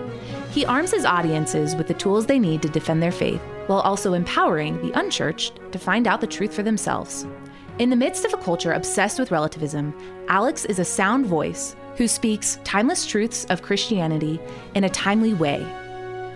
He 0.52 0.64
arms 0.64 0.92
his 0.92 1.04
audiences 1.04 1.74
with 1.74 1.88
the 1.88 1.94
tools 1.94 2.26
they 2.26 2.38
need 2.38 2.62
to 2.62 2.68
defend 2.68 3.02
their 3.02 3.10
faith, 3.10 3.42
while 3.66 3.80
also 3.80 4.12
empowering 4.12 4.80
the 4.80 4.96
unchurched 4.96 5.58
to 5.72 5.78
find 5.80 6.06
out 6.06 6.20
the 6.20 6.26
truth 6.28 6.54
for 6.54 6.62
themselves. 6.62 7.26
In 7.80 7.90
the 7.90 7.96
midst 7.96 8.24
of 8.24 8.32
a 8.32 8.36
culture 8.36 8.74
obsessed 8.74 9.18
with 9.18 9.32
relativism, 9.32 9.92
Alex 10.28 10.66
is 10.66 10.78
a 10.78 10.84
sound 10.84 11.26
voice 11.26 11.74
who 11.96 12.06
speaks 12.06 12.60
timeless 12.62 13.06
truths 13.06 13.44
of 13.46 13.62
Christianity 13.62 14.38
in 14.76 14.84
a 14.84 14.88
timely 14.88 15.34
way 15.34 15.66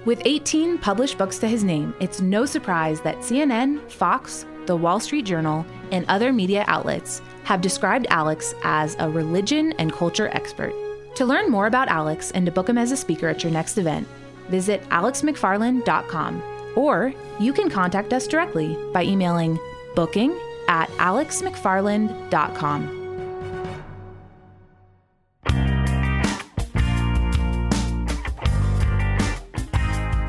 with 0.09 0.23
18 0.25 0.79
published 0.79 1.19
books 1.19 1.39
to 1.39 1.47
his 1.47 1.63
name, 1.63 1.95
it's 2.01 2.23
no 2.23 2.47
surprise 2.47 3.03
that 3.03 3.19
CNN, 3.19 3.79
Fox, 3.91 4.47
The 4.65 4.75
Wall 4.75 5.01
Street 5.01 5.27
Journal, 5.27 5.67
and 5.93 6.07
other 6.09 6.33
media 6.33 6.65
outlets 6.67 7.21
have 7.45 7.61
described 7.61 8.07
Alex 8.09 8.55
as 8.63 8.97
a 9.01 9.11
religion 9.11 9.73
and 9.73 9.93
culture 9.93 10.31
expert. 10.33 10.73
To 11.17 11.27
learn 11.27 11.51
more 11.51 11.67
about 11.67 11.89
Alex 11.89 12.31
and 12.31 12.47
to 12.47 12.53
book 12.53 12.71
him 12.71 12.79
as 12.79 12.91
a 12.91 12.97
speaker 12.97 13.29
at 13.29 13.45
your 13.45 13.53
next 13.53 13.77
event, 13.77 14.09
visit 14.49 14.83
alexmcfarland.com 14.89 16.43
or 16.75 17.13
you 17.39 17.53
can 17.53 17.69
contact 17.69 18.15
us 18.15 18.27
directly 18.27 18.79
by 18.95 19.05
emailing 19.05 19.59
booking 19.95 20.35
at 20.69 20.89
alexmcfarland.com. 20.93 22.98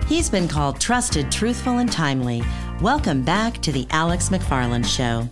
He's 0.09 0.27
been 0.27 0.47
called 0.47 0.81
trusted, 0.81 1.31
truthful, 1.31 1.77
and 1.77 1.91
timely. 1.91 2.41
Welcome 2.81 3.21
back 3.21 3.59
to 3.59 3.71
the 3.71 3.85
Alex 3.91 4.29
McFarland 4.29 4.85
Show. 4.85 5.29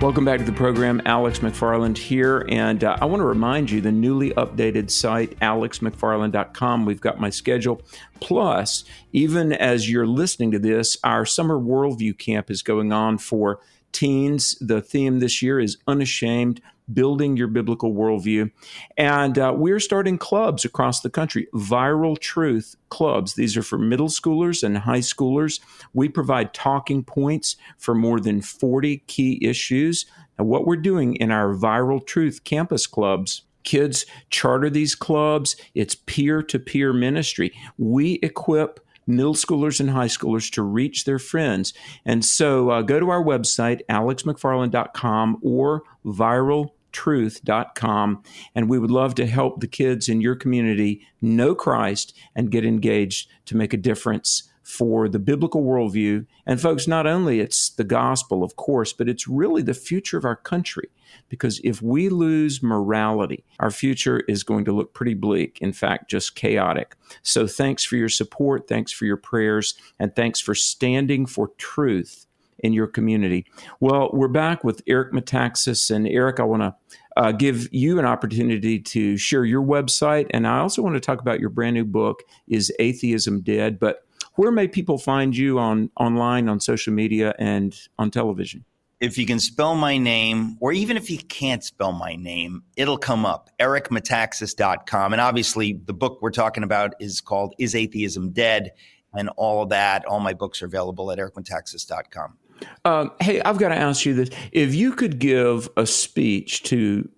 Welcome 0.00 0.24
back 0.24 0.38
to 0.38 0.46
the 0.46 0.52
program. 0.52 1.02
Alex 1.04 1.40
McFarland 1.40 1.98
here. 1.98 2.46
And 2.48 2.82
uh, 2.82 2.96
I 2.98 3.04
want 3.04 3.20
to 3.20 3.26
remind 3.26 3.70
you 3.70 3.82
the 3.82 3.92
newly 3.92 4.30
updated 4.30 4.90
site, 4.90 5.38
alexmcfarland.com. 5.40 6.86
We've 6.86 7.00
got 7.00 7.20
my 7.20 7.28
schedule. 7.28 7.82
Plus, 8.20 8.84
even 9.12 9.52
as 9.52 9.90
you're 9.90 10.06
listening 10.06 10.50
to 10.52 10.58
this, 10.58 10.96
our 11.04 11.26
summer 11.26 11.58
worldview 11.60 12.16
camp 12.16 12.50
is 12.50 12.62
going 12.62 12.90
on 12.90 13.18
for 13.18 13.60
teens. 13.92 14.56
The 14.60 14.80
theme 14.80 15.20
this 15.20 15.42
year 15.42 15.60
is 15.60 15.78
unashamed 15.86 16.60
building 16.92 17.36
your 17.36 17.48
biblical 17.48 17.92
worldview. 17.92 18.50
And 18.96 19.38
uh, 19.38 19.54
we're 19.56 19.80
starting 19.80 20.18
clubs 20.18 20.64
across 20.64 21.00
the 21.00 21.10
country, 21.10 21.46
viral 21.54 22.18
truth 22.18 22.76
clubs. 22.88 23.34
These 23.34 23.56
are 23.56 23.62
for 23.62 23.78
middle 23.78 24.08
schoolers 24.08 24.62
and 24.62 24.78
high 24.78 24.98
schoolers. 24.98 25.60
We 25.94 26.08
provide 26.08 26.54
talking 26.54 27.04
points 27.04 27.56
for 27.78 27.94
more 27.94 28.20
than 28.20 28.42
40 28.42 28.98
key 29.06 29.38
issues. 29.42 30.06
And 30.38 30.48
what 30.48 30.66
we're 30.66 30.76
doing 30.76 31.16
in 31.16 31.30
our 31.30 31.54
viral 31.54 32.04
truth 32.04 32.44
campus 32.44 32.86
clubs 32.86 33.42
kids 33.64 34.06
charter 34.30 34.68
these 34.68 34.96
clubs. 34.96 35.54
It's 35.74 35.94
peer 35.94 36.42
to 36.42 36.58
peer 36.58 36.92
ministry. 36.92 37.52
We 37.78 38.14
equip 38.14 38.80
middle 39.06 39.34
schoolers 39.34 39.78
and 39.80 39.90
high 39.90 40.06
schoolers 40.06 40.50
to 40.52 40.62
reach 40.62 41.04
their 41.04 41.18
friends. 41.18 41.74
And 42.04 42.24
so 42.24 42.70
uh, 42.70 42.82
go 42.82 43.00
to 43.00 43.10
our 43.10 43.22
website, 43.22 43.80
alexmcfarland.com 43.88 45.38
or 45.42 45.82
viraltruth.com, 46.04 48.22
and 48.54 48.68
we 48.68 48.78
would 48.78 48.90
love 48.90 49.14
to 49.16 49.26
help 49.26 49.60
the 49.60 49.66
kids 49.66 50.08
in 50.08 50.20
your 50.20 50.36
community 50.36 51.06
know 51.20 51.54
Christ 51.54 52.14
and 52.34 52.50
get 52.50 52.64
engaged 52.64 53.28
to 53.46 53.56
make 53.56 53.72
a 53.72 53.78
difference 53.78 54.51
for 54.72 55.06
the 55.06 55.18
biblical 55.18 55.62
worldview. 55.62 56.24
And 56.46 56.58
folks, 56.58 56.88
not 56.88 57.06
only 57.06 57.40
it's 57.40 57.68
the 57.68 57.84
gospel, 57.84 58.42
of 58.42 58.56
course, 58.56 58.94
but 58.94 59.06
it's 59.06 59.28
really 59.28 59.60
the 59.60 59.74
future 59.74 60.16
of 60.16 60.24
our 60.24 60.34
country. 60.34 60.88
Because 61.28 61.60
if 61.62 61.82
we 61.82 62.08
lose 62.08 62.62
morality, 62.62 63.44
our 63.60 63.70
future 63.70 64.20
is 64.28 64.42
going 64.42 64.64
to 64.64 64.72
look 64.72 64.94
pretty 64.94 65.12
bleak. 65.12 65.58
In 65.60 65.74
fact, 65.74 66.08
just 66.08 66.36
chaotic. 66.36 66.96
So 67.20 67.46
thanks 67.46 67.84
for 67.84 67.96
your 67.96 68.08
support. 68.08 68.66
Thanks 68.66 68.92
for 68.92 69.04
your 69.04 69.18
prayers. 69.18 69.74
And 69.98 70.16
thanks 70.16 70.40
for 70.40 70.54
standing 70.54 71.26
for 71.26 71.48
truth 71.58 72.26
in 72.60 72.72
your 72.72 72.86
community. 72.86 73.44
Well, 73.78 74.08
we're 74.14 74.28
back 74.28 74.64
with 74.64 74.82
Eric 74.86 75.12
Metaxas. 75.12 75.94
And 75.94 76.08
Eric, 76.08 76.40
I 76.40 76.44
want 76.44 76.62
to 76.62 76.74
uh, 77.18 77.32
give 77.32 77.68
you 77.74 77.98
an 77.98 78.06
opportunity 78.06 78.78
to 78.78 79.18
share 79.18 79.44
your 79.44 79.62
website. 79.62 80.28
And 80.30 80.46
I 80.46 80.60
also 80.60 80.80
want 80.80 80.94
to 80.94 81.00
talk 81.00 81.20
about 81.20 81.40
your 81.40 81.50
brand 81.50 81.74
new 81.74 81.84
book, 81.84 82.22
Is 82.48 82.72
Atheism 82.78 83.42
Dead? 83.42 83.78
But 83.78 84.06
where 84.34 84.50
may 84.50 84.68
people 84.68 84.98
find 84.98 85.36
you 85.36 85.58
on 85.58 85.90
online, 85.98 86.48
on 86.48 86.60
social 86.60 86.92
media, 86.92 87.34
and 87.38 87.76
on 87.98 88.10
television? 88.10 88.64
If 89.00 89.18
you 89.18 89.26
can 89.26 89.40
spell 89.40 89.74
my 89.74 89.98
name, 89.98 90.56
or 90.60 90.72
even 90.72 90.96
if 90.96 91.10
you 91.10 91.18
can't 91.18 91.64
spell 91.64 91.92
my 91.92 92.14
name, 92.14 92.62
it'll 92.76 92.98
come 92.98 93.26
up. 93.26 93.50
EricMetaxas.com. 93.58 95.12
And 95.12 95.20
obviously, 95.20 95.72
the 95.72 95.92
book 95.92 96.18
we're 96.22 96.30
talking 96.30 96.62
about 96.62 96.94
is 97.00 97.20
called 97.20 97.54
Is 97.58 97.74
Atheism 97.74 98.30
Dead? 98.30 98.70
And 99.12 99.28
all 99.36 99.64
of 99.64 99.70
that, 99.70 100.04
all 100.06 100.20
my 100.20 100.34
books 100.34 100.62
are 100.62 100.66
available 100.66 101.10
at 101.10 101.18
EricMetaxas.com. 101.18 102.38
Um, 102.84 103.10
hey, 103.20 103.42
I've 103.42 103.58
got 103.58 103.68
to 103.68 103.76
ask 103.76 104.06
you 104.06 104.14
this. 104.14 104.30
If 104.52 104.74
you 104.74 104.92
could 104.92 105.18
give 105.18 105.68
a 105.76 105.84
speech 105.84 106.62
to 106.64 107.08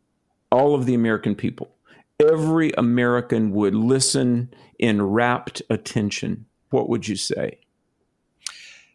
all 0.51 0.75
of 0.75 0.87
the 0.87 0.95
American 0.95 1.35
people, 1.35 1.75
every 2.19 2.73
American 2.73 3.53
would 3.53 3.75
listen 3.75 4.53
in 4.79 5.03
rapt 5.03 5.61
attention 5.69 6.47
what 6.75 6.89
would 6.89 7.07
you 7.07 7.15
say? 7.15 7.61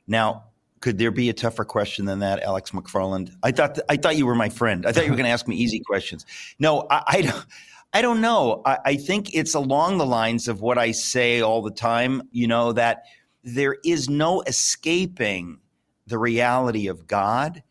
Now, 0.05 0.43
could 0.81 0.97
there 0.97 1.11
be 1.11 1.29
a 1.29 1.33
tougher 1.33 1.63
question 1.63 2.05
than 2.05 2.19
that, 2.19 2.43
Alex 2.43 2.71
McFarland? 2.71 3.31
I 3.41 3.51
thought 3.51 3.75
th- 3.75 3.85
I 3.89 3.95
thought 3.95 4.17
you 4.17 4.25
were 4.25 4.35
my 4.35 4.49
friend. 4.49 4.85
I 4.85 4.91
thought 4.91 5.05
you 5.05 5.11
were 5.11 5.17
going 5.17 5.25
to 5.25 5.31
ask 5.31 5.47
me 5.47 5.55
easy 5.55 5.79
questions. 5.79 6.25
No, 6.59 6.85
I, 6.89 7.03
I 7.07 7.21
don't. 7.21 7.45
I 7.91 8.03
don't 8.03 8.21
know. 8.21 8.61
I, 8.65 8.77
I 8.85 8.95
think 8.97 9.33
it's 9.33 9.55
along 9.55 9.97
the 9.97 10.05
lines 10.05 10.47
of 10.47 10.61
what 10.61 10.77
I 10.77 10.91
say 10.91 11.41
all 11.41 11.63
the 11.63 11.71
time. 11.71 12.21
You 12.31 12.47
know 12.47 12.73
that 12.73 13.05
there 13.43 13.77
is 13.83 14.09
no 14.09 14.41
escaping 14.41 15.59
the 16.05 16.17
reality 16.17 16.87
of 16.87 17.07
God. 17.07 17.63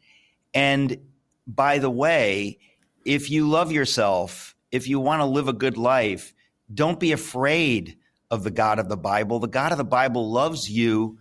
And 0.54 0.96
by 1.46 1.78
the 1.78 1.90
way, 1.90 2.58
if 3.04 3.30
you 3.30 3.48
love 3.48 3.70
yourself, 3.70 4.56
if 4.72 4.88
you 4.88 4.98
want 5.00 5.20
to 5.20 5.26
live 5.26 5.48
a 5.48 5.52
good 5.52 5.76
life, 5.76 6.34
don't 6.72 6.98
be 6.98 7.12
afraid 7.12 7.97
of 8.30 8.44
the 8.44 8.50
God 8.50 8.78
of 8.78 8.88
the 8.88 8.96
Bible. 8.96 9.38
The 9.38 9.48
God 9.48 9.72
of 9.72 9.78
the 9.78 9.84
Bible 9.84 10.30
loves 10.30 10.70
you 10.70 11.18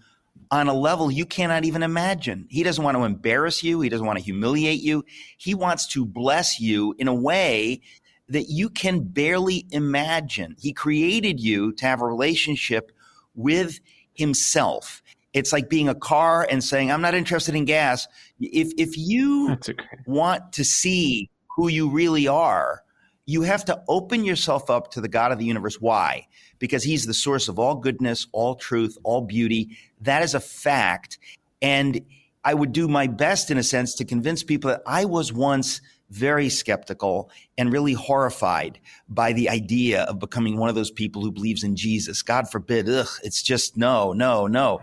on 0.52 0.68
a 0.68 0.74
level 0.74 1.12
you 1.12 1.26
cannot 1.26 1.66
even 1.66 1.84
imagine. 1.84 2.46
He 2.50 2.64
doesn't 2.64 2.84
want 2.84 2.98
to 2.98 3.04
embarrass 3.04 3.64
you, 3.64 3.82
He 3.82 3.90
doesn't 3.90 4.06
want 4.06 4.20
to 4.20 4.26
humiliate 4.26 4.82
you. 4.82 5.04
He 5.38 5.54
wants 5.54 5.88
to 5.88 6.06
bless 6.06 6.60
you 6.60 6.96
in 6.98 7.08
a 7.08 7.14
way 7.14 7.82
that 8.30 8.50
you 8.50 8.70
can 8.70 9.02
barely 9.02 9.66
imagine. 9.72 10.56
He 10.60 10.74
created 10.74 11.40
you 11.40 11.72
to 11.74 11.86
have 11.86 12.02
a 12.02 12.06
relationship 12.06 12.92
with 13.36 13.80
Himself. 14.14 15.02
It's 15.34 15.54
like 15.54 15.70
being 15.70 15.88
a 15.88 15.96
car 15.96 16.48
and 16.50 16.64
saying, 16.64 16.92
I'm 16.92 17.02
not 17.02 17.14
interested 17.14 17.56
in 17.56 17.66
gas. 17.66 18.08
If, 18.40 18.72
if 18.78 18.98
you 18.98 19.52
okay. 19.54 19.76
want 20.06 20.54
to 20.54 20.64
see 20.64 21.30
who 21.56 21.68
you 21.68 21.90
really 21.90 22.28
are, 22.28 22.84
you 23.28 23.42
have 23.42 23.66
to 23.66 23.84
open 23.90 24.24
yourself 24.24 24.70
up 24.70 24.90
to 24.92 25.02
the 25.02 25.10
God 25.10 25.32
of 25.32 25.38
the 25.38 25.46
universe. 25.46 25.80
Why? 25.80 26.28
Because 26.60 26.84
he's 26.84 27.06
the 27.06 27.14
source 27.14 27.50
of 27.50 27.60
all 27.60 27.76
goodness, 27.76 28.26
all 28.32 28.56
truth, 28.56 28.98
all 29.04 29.22
beauty. 29.22 29.78
That 30.02 30.24
is 30.24 30.34
a 30.34 30.40
fact. 30.40 31.20
And 31.62 32.02
I 32.44 32.54
would 32.54 32.72
do 32.72 32.88
my 32.88 33.08
best, 33.08 33.52
in 33.52 33.58
a 33.58 33.64
sense, 33.64 33.94
to 33.96 34.06
convince 34.06 34.44
people 34.44 34.70
that 34.70 34.82
I 34.88 35.04
was 35.04 35.34
once 35.34 35.82
very 36.10 36.48
skeptical 36.48 37.30
and 37.58 37.74
really 37.74 37.92
horrified 37.92 38.80
by 39.10 39.34
the 39.34 39.50
idea 39.50 40.04
of 40.04 40.20
becoming 40.20 40.58
one 40.58 40.70
of 40.70 40.76
those 40.76 40.90
people 40.90 41.22
who 41.22 41.32
believes 41.32 41.66
in 41.66 41.76
Jesus. 41.76 42.22
God 42.22 42.50
forbid, 42.50 42.88
ugh, 42.88 43.10
it's 43.24 43.44
just 43.44 43.76
no, 43.76 44.14
no, 44.14 44.48
no. 44.48 44.80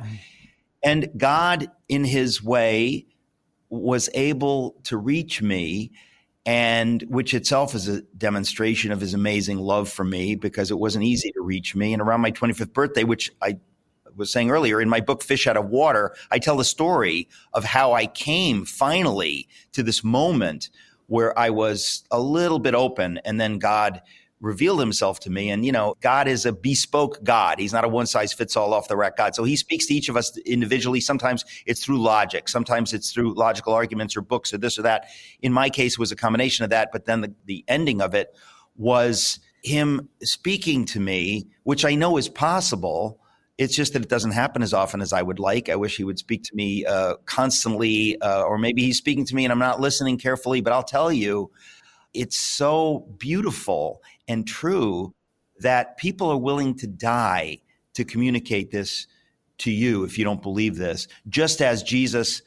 And 0.82 1.08
God, 1.16 1.70
in 1.88 2.04
his 2.04 2.44
way, 2.44 3.06
was 3.70 4.10
able 4.12 4.76
to 4.84 4.98
reach 4.98 5.40
me 5.40 5.92
and 6.46 7.02
which 7.08 7.32
itself 7.32 7.74
is 7.74 7.88
a 7.88 8.02
demonstration 8.18 8.92
of 8.92 9.00
his 9.00 9.14
amazing 9.14 9.58
love 9.58 9.88
for 9.88 10.04
me 10.04 10.34
because 10.34 10.70
it 10.70 10.78
wasn't 10.78 11.04
easy 11.04 11.32
to 11.32 11.40
reach 11.40 11.74
me. 11.74 11.92
And 11.92 12.02
around 12.02 12.20
my 12.20 12.32
25th 12.32 12.72
birthday, 12.72 13.04
which 13.04 13.30
I 13.40 13.58
was 14.14 14.30
saying 14.30 14.50
earlier 14.50 14.80
in 14.80 14.88
my 14.88 15.00
book, 15.00 15.22
Fish 15.22 15.46
Out 15.46 15.56
of 15.56 15.68
Water, 15.68 16.14
I 16.30 16.38
tell 16.38 16.56
the 16.56 16.64
story 16.64 17.28
of 17.52 17.64
how 17.64 17.92
I 17.92 18.06
came 18.06 18.64
finally 18.64 19.48
to 19.72 19.82
this 19.82 20.04
moment 20.04 20.70
where 21.06 21.36
I 21.38 21.50
was 21.50 22.04
a 22.10 22.20
little 22.20 22.58
bit 22.58 22.74
open 22.74 23.18
and 23.24 23.40
then 23.40 23.58
God 23.58 24.02
revealed 24.44 24.78
himself 24.78 25.18
to 25.20 25.30
me. 25.30 25.50
And, 25.50 25.64
you 25.64 25.72
know, 25.72 25.94
God 26.00 26.28
is 26.28 26.44
a 26.44 26.52
bespoke 26.52 27.24
God. 27.24 27.58
He's 27.58 27.72
not 27.72 27.84
a 27.84 27.88
one 27.88 28.06
size 28.06 28.32
fits 28.32 28.56
all 28.56 28.74
off 28.74 28.88
the 28.88 28.96
rack 28.96 29.16
God. 29.16 29.34
So 29.34 29.42
he 29.42 29.56
speaks 29.56 29.86
to 29.86 29.94
each 29.94 30.08
of 30.08 30.16
us 30.16 30.36
individually. 30.38 31.00
Sometimes 31.00 31.44
it's 31.66 31.84
through 31.84 32.00
logic. 32.00 32.48
Sometimes 32.48 32.92
it's 32.92 33.10
through 33.12 33.34
logical 33.34 33.72
arguments 33.72 34.16
or 34.16 34.20
books 34.20 34.52
or 34.52 34.58
this 34.58 34.78
or 34.78 34.82
that. 34.82 35.08
In 35.40 35.52
my 35.52 35.70
case, 35.70 35.94
it 35.94 35.98
was 35.98 36.12
a 36.12 36.16
combination 36.16 36.62
of 36.62 36.70
that. 36.70 36.90
But 36.92 37.06
then 37.06 37.22
the, 37.22 37.34
the 37.46 37.64
ending 37.66 38.02
of 38.02 38.14
it 38.14 38.36
was 38.76 39.40
him 39.62 40.08
speaking 40.22 40.84
to 40.84 41.00
me, 41.00 41.48
which 41.62 41.84
I 41.84 41.94
know 41.94 42.18
is 42.18 42.28
possible. 42.28 43.18
It's 43.56 43.74
just 43.74 43.94
that 43.94 44.02
it 44.02 44.08
doesn't 44.08 44.32
happen 44.32 44.62
as 44.62 44.74
often 44.74 45.00
as 45.00 45.12
I 45.12 45.22
would 45.22 45.38
like. 45.38 45.70
I 45.70 45.76
wish 45.76 45.96
he 45.96 46.04
would 46.04 46.18
speak 46.18 46.42
to 46.44 46.54
me 46.54 46.84
uh, 46.84 47.14
constantly, 47.24 48.20
uh, 48.20 48.42
or 48.42 48.58
maybe 48.58 48.82
he's 48.82 48.98
speaking 48.98 49.24
to 49.24 49.34
me 49.34 49.44
and 49.44 49.52
I'm 49.52 49.58
not 49.58 49.80
listening 49.80 50.18
carefully. 50.18 50.60
But 50.60 50.74
I'll 50.74 50.82
tell 50.82 51.10
you, 51.10 51.50
it's 52.14 52.38
so 52.38 53.06
beautiful 53.18 54.00
and 54.28 54.46
true 54.46 55.14
that 55.60 55.96
people 55.96 56.30
are 56.30 56.38
willing 56.38 56.74
to 56.76 56.86
die 56.86 57.58
to 57.94 58.04
communicate 58.04 58.70
this 58.70 59.06
to 59.58 59.70
you 59.70 60.04
if 60.04 60.18
you 60.18 60.24
don't 60.24 60.42
believe 60.42 60.76
this, 60.76 61.06
just 61.28 61.62
as 61.62 61.82
Jesus 61.82 62.42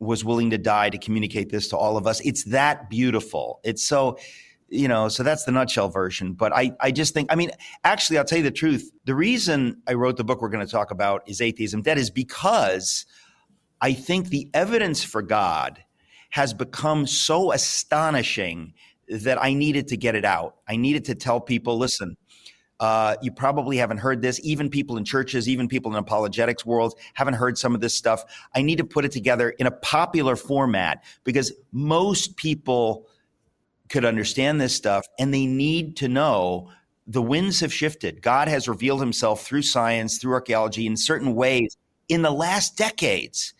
was 0.00 0.24
willing 0.24 0.50
to 0.50 0.58
die 0.58 0.90
to 0.90 0.98
communicate 0.98 1.50
this 1.50 1.68
to 1.68 1.76
all 1.76 1.96
of 1.96 2.06
us. 2.06 2.20
It's 2.20 2.44
that 2.44 2.88
beautiful. 2.88 3.60
It's 3.62 3.84
so, 3.84 4.18
you 4.68 4.88
know, 4.88 5.08
so 5.08 5.22
that's 5.22 5.44
the 5.44 5.52
nutshell 5.52 5.90
version. 5.90 6.32
But 6.32 6.52
I, 6.54 6.72
I 6.80 6.90
just 6.90 7.12
think, 7.12 7.30
I 7.30 7.36
mean, 7.36 7.50
actually, 7.84 8.18
I'll 8.18 8.24
tell 8.24 8.38
you 8.38 8.44
the 8.44 8.50
truth. 8.50 8.90
The 9.04 9.14
reason 9.14 9.82
I 9.86 9.94
wrote 9.94 10.16
the 10.16 10.24
book 10.24 10.40
we're 10.40 10.48
going 10.48 10.64
to 10.64 10.70
talk 10.70 10.90
about 10.90 11.22
is 11.28 11.40
Atheism 11.40 11.82
Dead 11.82 11.98
is 11.98 12.10
because 12.10 13.04
I 13.80 13.92
think 13.92 14.28
the 14.28 14.48
evidence 14.54 15.04
for 15.04 15.22
God 15.22 15.84
has 16.30 16.54
become 16.54 17.06
so 17.06 17.52
astonishing 17.52 18.72
that 19.10 19.42
I 19.42 19.52
needed 19.52 19.88
to 19.88 19.96
get 19.96 20.14
it 20.14 20.24
out. 20.24 20.56
I 20.68 20.76
needed 20.76 21.04
to 21.06 21.14
tell 21.14 21.40
people, 21.40 21.76
listen, 21.76 22.16
uh, 22.80 23.16
you 23.20 23.30
probably 23.30 23.76
haven't 23.76 23.98
heard 23.98 24.22
this. 24.22 24.40
Even 24.42 24.70
people 24.70 24.96
in 24.96 25.04
churches, 25.04 25.48
even 25.48 25.68
people 25.68 25.92
in 25.92 25.98
apologetics 25.98 26.64
world 26.64 26.98
haven't 27.14 27.34
heard 27.34 27.58
some 27.58 27.74
of 27.74 27.80
this 27.80 27.94
stuff. 27.94 28.24
I 28.54 28.62
need 28.62 28.78
to 28.78 28.84
put 28.84 29.04
it 29.04 29.12
together 29.12 29.50
in 29.50 29.66
a 29.66 29.70
popular 29.70 30.34
format 30.34 31.04
because 31.24 31.52
most 31.72 32.36
people 32.36 33.06
could 33.90 34.04
understand 34.04 34.60
this 34.60 34.74
stuff 34.74 35.06
and 35.18 35.34
they 35.34 35.46
need 35.46 35.96
to 35.96 36.08
know 36.08 36.70
the 37.06 37.20
winds 37.20 37.60
have 37.60 37.72
shifted. 37.72 38.22
God 38.22 38.48
has 38.48 38.68
revealed 38.68 39.00
himself 39.00 39.44
through 39.44 39.62
science, 39.62 40.18
through 40.18 40.32
archaeology 40.32 40.86
in 40.86 40.96
certain 40.96 41.34
ways 41.34 41.76
in 42.08 42.22
the 42.22 42.30
last 42.30 42.76
decades. 42.76 43.52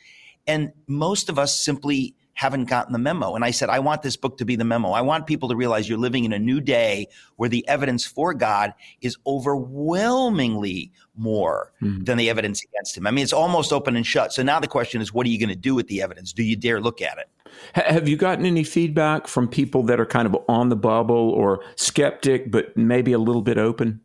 And 0.46 0.72
most 0.86 1.28
of 1.28 1.38
us 1.38 1.62
simply 1.62 2.14
haven't 2.34 2.66
gotten 2.66 2.92
the 2.92 2.98
memo. 2.98 3.34
And 3.34 3.44
I 3.44 3.50
said, 3.50 3.68
I 3.68 3.80
want 3.80 4.02
this 4.02 4.16
book 4.16 4.38
to 4.38 4.44
be 4.44 4.56
the 4.56 4.64
memo. 4.64 4.92
I 4.92 5.00
want 5.02 5.26
people 5.26 5.48
to 5.50 5.56
realize 5.56 5.88
you're 5.88 5.98
living 5.98 6.24
in 6.24 6.32
a 6.32 6.38
new 6.38 6.60
day 6.60 7.08
where 7.36 7.48
the 7.48 7.66
evidence 7.68 8.06
for 8.06 8.32
God 8.34 8.72
is 9.00 9.16
overwhelmingly 9.26 10.92
more 11.16 11.72
mm-hmm. 11.82 12.04
than 12.04 12.16
the 12.16 12.30
evidence 12.30 12.62
against 12.64 12.96
him. 12.96 13.06
I 13.06 13.10
mean, 13.10 13.22
it's 13.22 13.32
almost 13.32 13.72
open 13.72 13.96
and 13.96 14.06
shut. 14.06 14.32
So 14.32 14.42
now 14.42 14.58
the 14.60 14.68
question 14.68 15.00
is, 15.00 15.12
what 15.12 15.26
are 15.26 15.30
you 15.30 15.38
going 15.38 15.50
to 15.50 15.56
do 15.56 15.74
with 15.74 15.88
the 15.88 16.02
evidence? 16.02 16.32
Do 16.32 16.42
you 16.42 16.56
dare 16.56 16.80
look 16.80 17.02
at 17.02 17.18
it? 17.18 17.28
Have 17.74 18.08
you 18.08 18.16
gotten 18.16 18.46
any 18.46 18.64
feedback 18.64 19.26
from 19.26 19.48
people 19.48 19.82
that 19.84 20.00
are 20.00 20.06
kind 20.06 20.26
of 20.26 20.36
on 20.48 20.68
the 20.68 20.76
bubble 20.76 21.30
or 21.30 21.62
skeptic, 21.76 22.50
but 22.50 22.76
maybe 22.76 23.12
a 23.12 23.18
little 23.18 23.42
bit 23.42 23.58
open? 23.58 24.00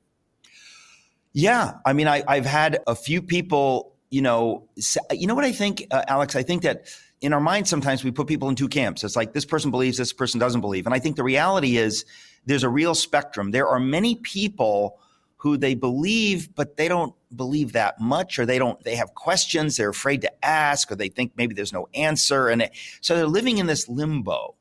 Yeah. 1.33 1.73
I 1.85 1.93
mean, 1.93 2.07
I, 2.07 2.23
have 2.27 2.45
had 2.45 2.79
a 2.87 2.95
few 2.95 3.21
people, 3.21 3.93
you 4.09 4.21
know, 4.21 4.67
you 5.11 5.27
know 5.27 5.35
what 5.35 5.45
I 5.45 5.51
think, 5.51 5.85
uh, 5.91 6.03
Alex? 6.07 6.35
I 6.35 6.43
think 6.43 6.63
that 6.63 6.85
in 7.21 7.33
our 7.33 7.39
minds, 7.39 7.69
sometimes 7.69 8.03
we 8.03 8.11
put 8.11 8.27
people 8.27 8.49
in 8.49 8.55
two 8.55 8.67
camps. 8.67 9.03
It's 9.03 9.15
like 9.15 9.33
this 9.33 9.45
person 9.45 9.71
believes, 9.71 9.97
this 9.97 10.13
person 10.13 10.39
doesn't 10.39 10.61
believe. 10.61 10.85
And 10.85 10.93
I 10.93 10.99
think 10.99 11.15
the 11.15 11.23
reality 11.23 11.77
is 11.77 12.05
there's 12.45 12.63
a 12.63 12.69
real 12.69 12.95
spectrum. 12.95 13.51
There 13.51 13.67
are 13.67 13.79
many 13.79 14.15
people 14.15 14.99
who 15.37 15.57
they 15.57 15.75
believe, 15.75 16.53
but 16.55 16.77
they 16.77 16.87
don't 16.87 17.13
believe 17.35 17.73
that 17.73 17.99
much, 17.99 18.39
or 18.39 18.45
they 18.45 18.57
don't, 18.57 18.81
they 18.83 18.95
have 18.95 19.13
questions, 19.13 19.77
they're 19.77 19.89
afraid 19.89 20.21
to 20.21 20.45
ask, 20.45 20.91
or 20.91 20.95
they 20.95 21.09
think 21.09 21.33
maybe 21.35 21.53
there's 21.53 21.73
no 21.73 21.87
answer. 21.93 22.47
And 22.47 22.63
it, 22.63 22.71
so 23.01 23.15
they're 23.15 23.27
living 23.27 23.57
in 23.57 23.67
this 23.67 23.87
limbo. 23.87 24.55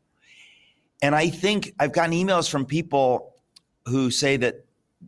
And 1.03 1.15
I 1.15 1.29
think 1.29 1.75
I've 1.79 1.93
gotten 1.93 2.13
emails 2.13 2.51
from 2.51 2.67
people 2.67 3.35
who 3.87 4.11
say 4.11 4.37
that 4.39 4.65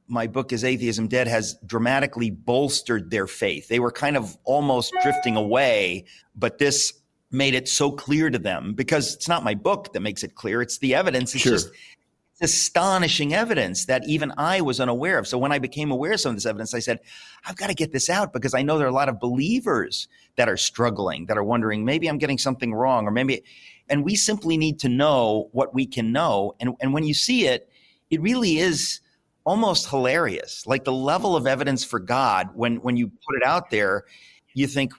my 0.09 0.27
book 0.27 0.53
is 0.53 0.63
atheism 0.63 1.09
dead 1.09 1.27
has 1.27 1.57
dramatically 1.65 2.31
bolstered 2.31 3.11
their 3.11 3.27
faith 3.27 3.67
they 3.69 3.81
were 3.81 3.91
kind 3.91 4.15
of 4.15 4.37
almost 4.45 4.93
drifting 5.03 5.37
away 5.37 6.05
but 6.35 6.59
this 6.59 6.93
made 7.31 7.55
it 7.55 7.69
so 7.69 7.91
clear 7.91 8.31
to 8.31 8.39
them 8.39 8.75
because 8.75 9.15
it's 9.15 9.29
not 9.29 9.45
my 9.45 9.55
book 9.55 9.93
that 9.93 10.01
makes 10.01 10.23
it 10.23 10.35
clear. 10.35 10.63
It's 10.63 10.79
the 10.79 10.95
evidence. 10.95 11.35
It's 11.35 11.43
sure. 11.43 11.53
just 11.53 11.71
it's 12.39 12.53
astonishing 12.53 13.33
evidence 13.33 13.87
that 13.87 14.07
even 14.07 14.33
I 14.37 14.61
was 14.61 14.79
unaware 14.79 15.19
of. 15.19 15.27
So 15.27 15.39
when 15.39 15.53
I 15.53 15.59
became 15.59 15.91
aware 15.91 16.13
of 16.13 16.21
some 16.21 16.31
of 16.31 16.37
this 16.37 16.45
evidence, 16.45 16.75
I 16.75 16.81
said, 16.81 17.01
I've 17.47 17.57
got 17.57 17.69
to 17.69 17.75
get 17.75 17.93
this 17.93 18.11
out 18.11 18.33
because 18.33 18.53
I 18.53 18.63
know 18.63 18.77
there 18.77 18.87
are 18.87 18.91
a 18.91 18.95
lot 18.95 19.09
of 19.09 19.19
believers 19.19 20.07
that 20.37 20.49
are 20.49 20.57
struggling, 20.59 21.27
that 21.27 21.39
are 21.39 21.45
wondering, 21.45 21.85
maybe 21.85 22.09
I'm 22.09 22.19
getting 22.19 22.37
something 22.37 22.75
wrong, 22.75 23.07
or 23.07 23.11
maybe, 23.11 23.43
and 23.89 24.05
we 24.05 24.17
simply 24.17 24.59
need 24.59 24.79
to 24.81 24.89
know 24.89 25.49
what 25.53 25.73
we 25.73 25.87
can 25.87 26.13
know. 26.13 26.55
And, 26.61 26.75
and 26.81 26.93
when 26.93 27.05
you 27.05 27.15
see 27.15 27.47
it, 27.47 27.71
it 28.11 28.21
really 28.21 28.59
is 28.59 29.01
almost 29.45 29.89
hilarious. 29.89 30.67
Like 30.67 30.85
the 30.85 30.93
level 30.93 31.37
of 31.37 31.47
evidence 31.47 31.85
for 31.85 32.01
God, 32.01 32.51
when, 32.55 32.77
when 32.77 32.99
you 32.99 33.09
put 33.09 33.37
it 33.37 33.45
out 33.45 33.71
there, 33.71 34.05
you 34.53 34.67
think, 34.67 34.93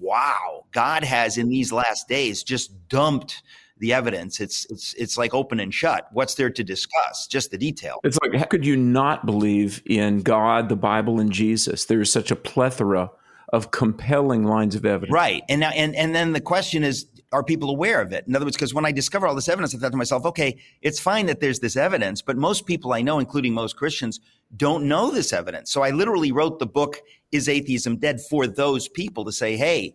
wow, 0.00 0.64
God 0.72 1.04
has 1.04 1.38
in 1.38 1.48
these 1.48 1.72
last 1.72 2.08
days 2.08 2.42
just 2.42 2.88
dumped 2.88 3.42
the 3.78 3.92
evidence. 3.92 4.40
It's 4.40 4.66
it's 4.70 4.94
it's 4.94 5.18
like 5.18 5.34
open 5.34 5.60
and 5.60 5.72
shut. 5.72 6.08
What's 6.12 6.34
there 6.34 6.50
to 6.50 6.64
discuss? 6.64 7.26
Just 7.26 7.50
the 7.50 7.58
detail. 7.58 8.00
It's 8.04 8.18
like 8.22 8.34
how 8.34 8.46
could 8.46 8.64
you 8.64 8.76
not 8.76 9.26
believe 9.26 9.82
in 9.86 10.22
God, 10.22 10.68
the 10.68 10.76
Bible, 10.76 11.20
and 11.20 11.30
Jesus? 11.30 11.84
There 11.84 12.00
is 12.00 12.10
such 12.10 12.30
a 12.30 12.36
plethora 12.36 13.10
of 13.52 13.70
compelling 13.70 14.44
lines 14.44 14.74
of 14.74 14.84
evidence. 14.84 15.12
Right. 15.12 15.42
And 15.48 15.60
now 15.60 15.70
and 15.70 15.94
and 15.94 16.14
then 16.14 16.32
the 16.32 16.40
question 16.40 16.84
is 16.84 17.06
are 17.32 17.42
people 17.42 17.70
aware 17.70 18.00
of 18.00 18.12
it? 18.12 18.24
In 18.26 18.36
other 18.36 18.46
words, 18.46 18.56
because 18.56 18.72
when 18.72 18.86
I 18.86 18.92
discover 18.92 19.26
all 19.26 19.34
this 19.34 19.48
evidence, 19.48 19.74
I 19.74 19.78
thought 19.78 19.90
to 19.90 19.96
myself, 19.96 20.24
okay, 20.26 20.58
it's 20.80 21.00
fine 21.00 21.26
that 21.26 21.40
there's 21.40 21.58
this 21.58 21.76
evidence, 21.76 22.22
but 22.22 22.36
most 22.36 22.66
people 22.66 22.92
I 22.92 23.02
know, 23.02 23.18
including 23.18 23.52
most 23.52 23.76
Christians, 23.76 24.20
don't 24.56 24.86
know 24.86 25.10
this 25.10 25.32
evidence. 25.32 25.72
So 25.72 25.82
I 25.82 25.90
literally 25.90 26.30
wrote 26.30 26.60
the 26.60 26.66
book, 26.66 27.02
Is 27.36 27.48
Atheism 27.48 27.96
Dead, 27.98 28.20
for 28.20 28.46
those 28.46 28.88
people 28.88 29.24
to 29.24 29.32
say, 29.32 29.56
hey, 29.56 29.94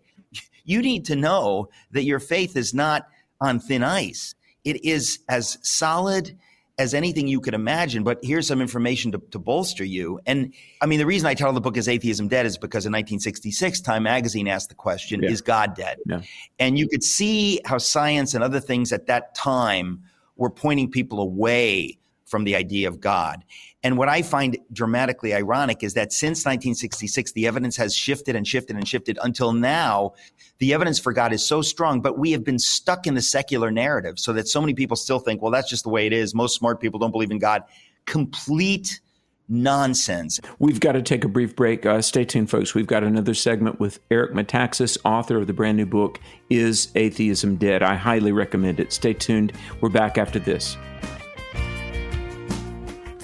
you 0.63 0.81
need 0.81 1.05
to 1.05 1.15
know 1.15 1.69
that 1.91 2.03
your 2.03 2.19
faith 2.19 2.55
is 2.55 2.73
not 2.73 3.07
on 3.39 3.59
thin 3.59 3.83
ice. 3.83 4.35
It 4.63 4.85
is 4.85 5.19
as 5.27 5.57
solid 5.63 6.37
as 6.77 6.93
anything 6.93 7.27
you 7.27 7.39
could 7.39 7.53
imagine. 7.53 8.03
But 8.03 8.19
here's 8.23 8.47
some 8.47 8.61
information 8.61 9.11
to, 9.11 9.21
to, 9.31 9.39
bolster 9.39 9.83
you. 9.83 10.19
And 10.25 10.53
I 10.81 10.85
mean, 10.85 10.99
the 10.99 11.05
reason 11.05 11.27
I 11.27 11.33
title 11.33 11.53
the 11.53 11.61
book 11.61 11.77
is 11.77 11.87
Atheism 11.87 12.27
Dead 12.27 12.45
is 12.45 12.57
because 12.57 12.85
in 12.85 12.91
1966, 12.91 13.81
Time 13.81 14.03
Magazine 14.03 14.47
asked 14.47 14.69
the 14.69 14.75
question, 14.75 15.21
yeah. 15.21 15.29
Is 15.29 15.41
God 15.41 15.75
dead? 15.75 15.97
Yeah. 16.05 16.21
And 16.59 16.79
you 16.79 16.87
could 16.87 17.03
see 17.03 17.59
how 17.65 17.77
science 17.77 18.33
and 18.33 18.43
other 18.43 18.59
things 18.59 18.91
at 18.91 19.07
that 19.07 19.35
time 19.35 20.03
were 20.37 20.49
pointing 20.49 20.89
people 20.89 21.19
away 21.19 21.99
from 22.25 22.45
the 22.45 22.55
idea 22.55 22.87
of 22.87 22.99
God. 22.99 23.43
And 23.83 23.97
what 23.97 24.09
I 24.09 24.21
find 24.21 24.57
dramatically 24.71 25.33
ironic 25.33 25.83
is 25.83 25.95
that 25.95 26.13
since 26.13 26.45
1966, 26.45 27.31
the 27.31 27.47
evidence 27.47 27.75
has 27.77 27.95
shifted 27.95 28.35
and 28.35 28.47
shifted 28.47 28.75
and 28.75 28.87
shifted 28.87 29.17
until 29.23 29.53
now. 29.53 30.13
The 30.59 30.73
evidence 30.73 30.99
for 30.99 31.13
God 31.13 31.33
is 31.33 31.43
so 31.43 31.63
strong, 31.63 32.01
but 32.01 32.19
we 32.19 32.31
have 32.33 32.43
been 32.43 32.59
stuck 32.59 33.07
in 33.07 33.15
the 33.15 33.21
secular 33.21 33.71
narrative 33.71 34.19
so 34.19 34.33
that 34.33 34.47
so 34.47 34.61
many 34.61 34.75
people 34.75 34.95
still 34.95 35.17
think, 35.17 35.41
well, 35.41 35.51
that's 35.51 35.69
just 35.69 35.83
the 35.83 35.89
way 35.89 36.05
it 36.05 36.13
is. 36.13 36.35
Most 36.35 36.55
smart 36.55 36.79
people 36.79 36.99
don't 36.99 37.11
believe 37.11 37.31
in 37.31 37.39
God. 37.39 37.63
Complete 38.05 39.01
nonsense. 39.49 40.39
We've 40.59 40.79
got 40.79 40.91
to 40.91 41.01
take 41.01 41.23
a 41.23 41.27
brief 41.27 41.55
break. 41.55 41.85
Uh, 41.85 42.03
stay 42.03 42.23
tuned, 42.23 42.51
folks. 42.51 42.75
We've 42.75 42.87
got 42.87 43.03
another 43.03 43.33
segment 43.33 43.79
with 43.79 43.99
Eric 44.11 44.33
Metaxas, 44.33 44.97
author 45.03 45.37
of 45.37 45.47
the 45.47 45.53
brand 45.53 45.77
new 45.77 45.87
book, 45.87 46.19
Is 46.51 46.89
Atheism 46.93 47.55
Dead? 47.55 47.81
I 47.81 47.95
highly 47.95 48.31
recommend 48.31 48.79
it. 48.79 48.93
Stay 48.93 49.13
tuned. 49.13 49.53
We're 49.81 49.89
back 49.89 50.19
after 50.19 50.37
this. 50.37 50.77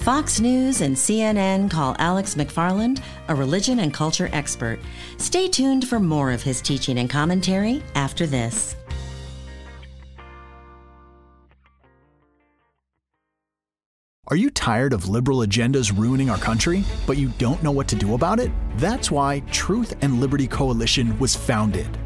Fox 0.08 0.40
News 0.40 0.80
and 0.80 0.96
CNN 0.96 1.70
call 1.70 1.94
Alex 1.98 2.34
McFarland 2.34 3.02
a 3.28 3.34
religion 3.34 3.80
and 3.80 3.92
culture 3.92 4.30
expert. 4.32 4.78
Stay 5.18 5.48
tuned 5.48 5.86
for 5.86 6.00
more 6.00 6.32
of 6.32 6.42
his 6.42 6.62
teaching 6.62 6.96
and 6.96 7.10
commentary 7.10 7.82
after 7.94 8.26
this. 8.26 8.74
Are 14.28 14.36
you 14.36 14.48
tired 14.48 14.94
of 14.94 15.10
liberal 15.10 15.40
agendas 15.40 15.94
ruining 15.94 16.30
our 16.30 16.38
country, 16.38 16.84
but 17.06 17.18
you 17.18 17.28
don't 17.36 17.62
know 17.62 17.70
what 17.70 17.88
to 17.88 17.94
do 17.94 18.14
about 18.14 18.40
it? 18.40 18.50
That's 18.76 19.10
why 19.10 19.40
Truth 19.50 19.92
and 20.00 20.22
Liberty 20.22 20.46
Coalition 20.46 21.18
was 21.18 21.36
founded. 21.36 21.98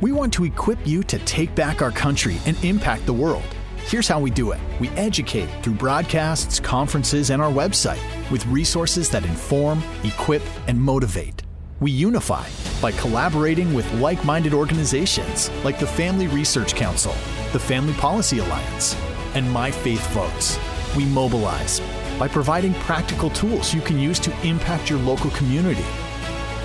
We 0.00 0.12
want 0.12 0.32
to 0.32 0.46
equip 0.46 0.78
you 0.86 1.02
to 1.02 1.18
take 1.26 1.54
back 1.54 1.82
our 1.82 1.92
country 1.92 2.38
and 2.46 2.56
impact 2.64 3.04
the 3.04 3.12
world. 3.12 3.54
Here's 3.90 4.06
how 4.06 4.20
we 4.20 4.30
do 4.30 4.52
it 4.52 4.60
we 4.78 4.88
educate 4.90 5.48
through 5.64 5.74
broadcasts, 5.74 6.60
conferences, 6.60 7.30
and 7.30 7.42
our 7.42 7.50
website 7.50 8.00
with 8.30 8.46
resources 8.46 9.10
that 9.10 9.24
inform, 9.24 9.82
equip, 10.04 10.42
and 10.68 10.80
motivate. 10.80 11.42
We 11.80 11.90
unify 11.90 12.46
by 12.80 12.92
collaborating 12.92 13.74
with 13.74 13.92
like 13.94 14.24
minded 14.24 14.54
organizations 14.54 15.50
like 15.64 15.80
the 15.80 15.88
Family 15.88 16.28
Research 16.28 16.76
Council, 16.76 17.10
the 17.50 17.58
Family 17.58 17.92
Policy 17.94 18.38
Alliance, 18.38 18.94
and 19.34 19.50
My 19.50 19.72
Faith 19.72 20.06
Votes. 20.10 20.56
We 20.96 21.04
mobilize 21.06 21.80
by 22.16 22.28
providing 22.28 22.74
practical 22.74 23.30
tools 23.30 23.74
you 23.74 23.80
can 23.80 23.98
use 23.98 24.20
to 24.20 24.46
impact 24.46 24.88
your 24.88 25.00
local 25.00 25.30
community. 25.30 25.86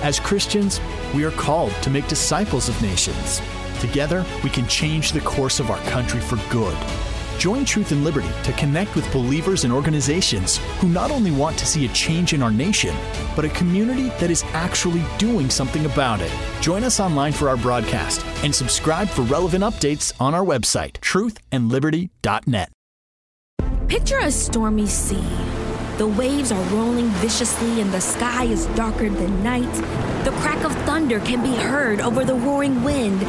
As 0.00 0.20
Christians, 0.20 0.80
we 1.12 1.24
are 1.24 1.32
called 1.32 1.72
to 1.82 1.90
make 1.90 2.06
disciples 2.06 2.68
of 2.68 2.80
nations. 2.80 3.42
Together, 3.80 4.24
we 4.44 4.50
can 4.50 4.68
change 4.68 5.10
the 5.10 5.20
course 5.22 5.58
of 5.58 5.72
our 5.72 5.80
country 5.90 6.20
for 6.20 6.36
good 6.50 6.76
Join 7.38 7.64
Truth 7.64 7.92
and 7.92 8.02
Liberty 8.02 8.30
to 8.44 8.52
connect 8.52 8.94
with 8.94 9.10
believers 9.12 9.64
and 9.64 9.72
organizations 9.72 10.56
who 10.78 10.88
not 10.88 11.10
only 11.10 11.30
want 11.30 11.58
to 11.58 11.66
see 11.66 11.84
a 11.84 11.88
change 11.88 12.32
in 12.32 12.42
our 12.42 12.50
nation, 12.50 12.96
but 13.34 13.44
a 13.44 13.50
community 13.50 14.08
that 14.20 14.30
is 14.30 14.42
actually 14.54 15.04
doing 15.18 15.50
something 15.50 15.84
about 15.84 16.20
it. 16.20 16.32
Join 16.60 16.82
us 16.82 16.98
online 16.98 17.32
for 17.32 17.48
our 17.48 17.56
broadcast 17.56 18.24
and 18.42 18.54
subscribe 18.54 19.08
for 19.08 19.22
relevant 19.22 19.64
updates 19.64 20.12
on 20.20 20.34
our 20.34 20.44
website, 20.44 20.92
truthandliberty.net. 21.00 22.70
Picture 23.88 24.18
a 24.18 24.30
stormy 24.30 24.86
sea. 24.86 25.22
The 25.98 26.06
waves 26.06 26.52
are 26.52 26.62
rolling 26.74 27.08
viciously 27.20 27.80
and 27.80 27.92
the 27.92 28.00
sky 28.00 28.44
is 28.44 28.66
darker 28.74 29.08
than 29.08 29.42
night. 29.42 29.72
The 30.24 30.32
crack 30.40 30.64
of 30.64 30.74
thunder 30.84 31.20
can 31.20 31.42
be 31.42 31.54
heard 31.54 32.00
over 32.00 32.24
the 32.24 32.34
roaring 32.34 32.82
wind. 32.82 33.20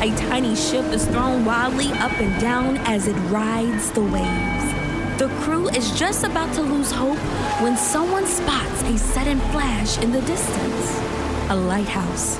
A 0.00 0.14
tiny 0.16 0.54
ship 0.54 0.84
is 0.92 1.06
thrown 1.06 1.44
wildly 1.44 1.90
up 1.94 2.12
and 2.20 2.38
down 2.40 2.76
as 2.78 3.08
it 3.08 3.14
rides 3.30 3.90
the 3.92 4.02
waves. 4.02 5.18
The 5.18 5.28
crew 5.40 5.68
is 5.70 5.98
just 5.98 6.22
about 6.22 6.54
to 6.54 6.62
lose 6.62 6.92
hope 6.92 7.18
when 7.62 7.78
someone 7.78 8.26
spots 8.26 8.82
a 8.82 8.98
sudden 8.98 9.38
flash 9.50 9.96
in 9.98 10.12
the 10.12 10.20
distance. 10.20 11.00
A 11.48 11.56
lighthouse. 11.56 12.38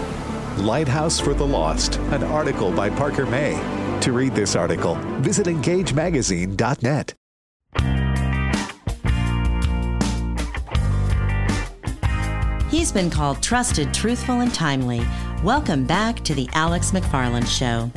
Lighthouse 0.59 1.19
for 1.19 1.33
the 1.33 1.47
Lost, 1.47 1.97
an 2.13 2.23
article 2.25 2.71
by 2.71 2.91
Parker 2.91 3.25
May. 3.25 3.55
To 4.03 4.13
read 4.13 4.35
this 4.35 4.55
article, 4.55 4.97
visit 5.21 5.47
engagemagazine.net. 5.47 7.15
He's 12.77 12.93
been 12.93 13.09
called 13.09 13.43
trusted, 13.43 13.95
truthful, 13.95 14.41
and 14.41 14.53
timely 14.53 15.01
Welcome 15.43 15.87
back 15.87 16.23
to 16.25 16.35
the 16.35 16.47
Alex 16.53 16.91
McFarland 16.91 17.47
Show. 17.47 17.91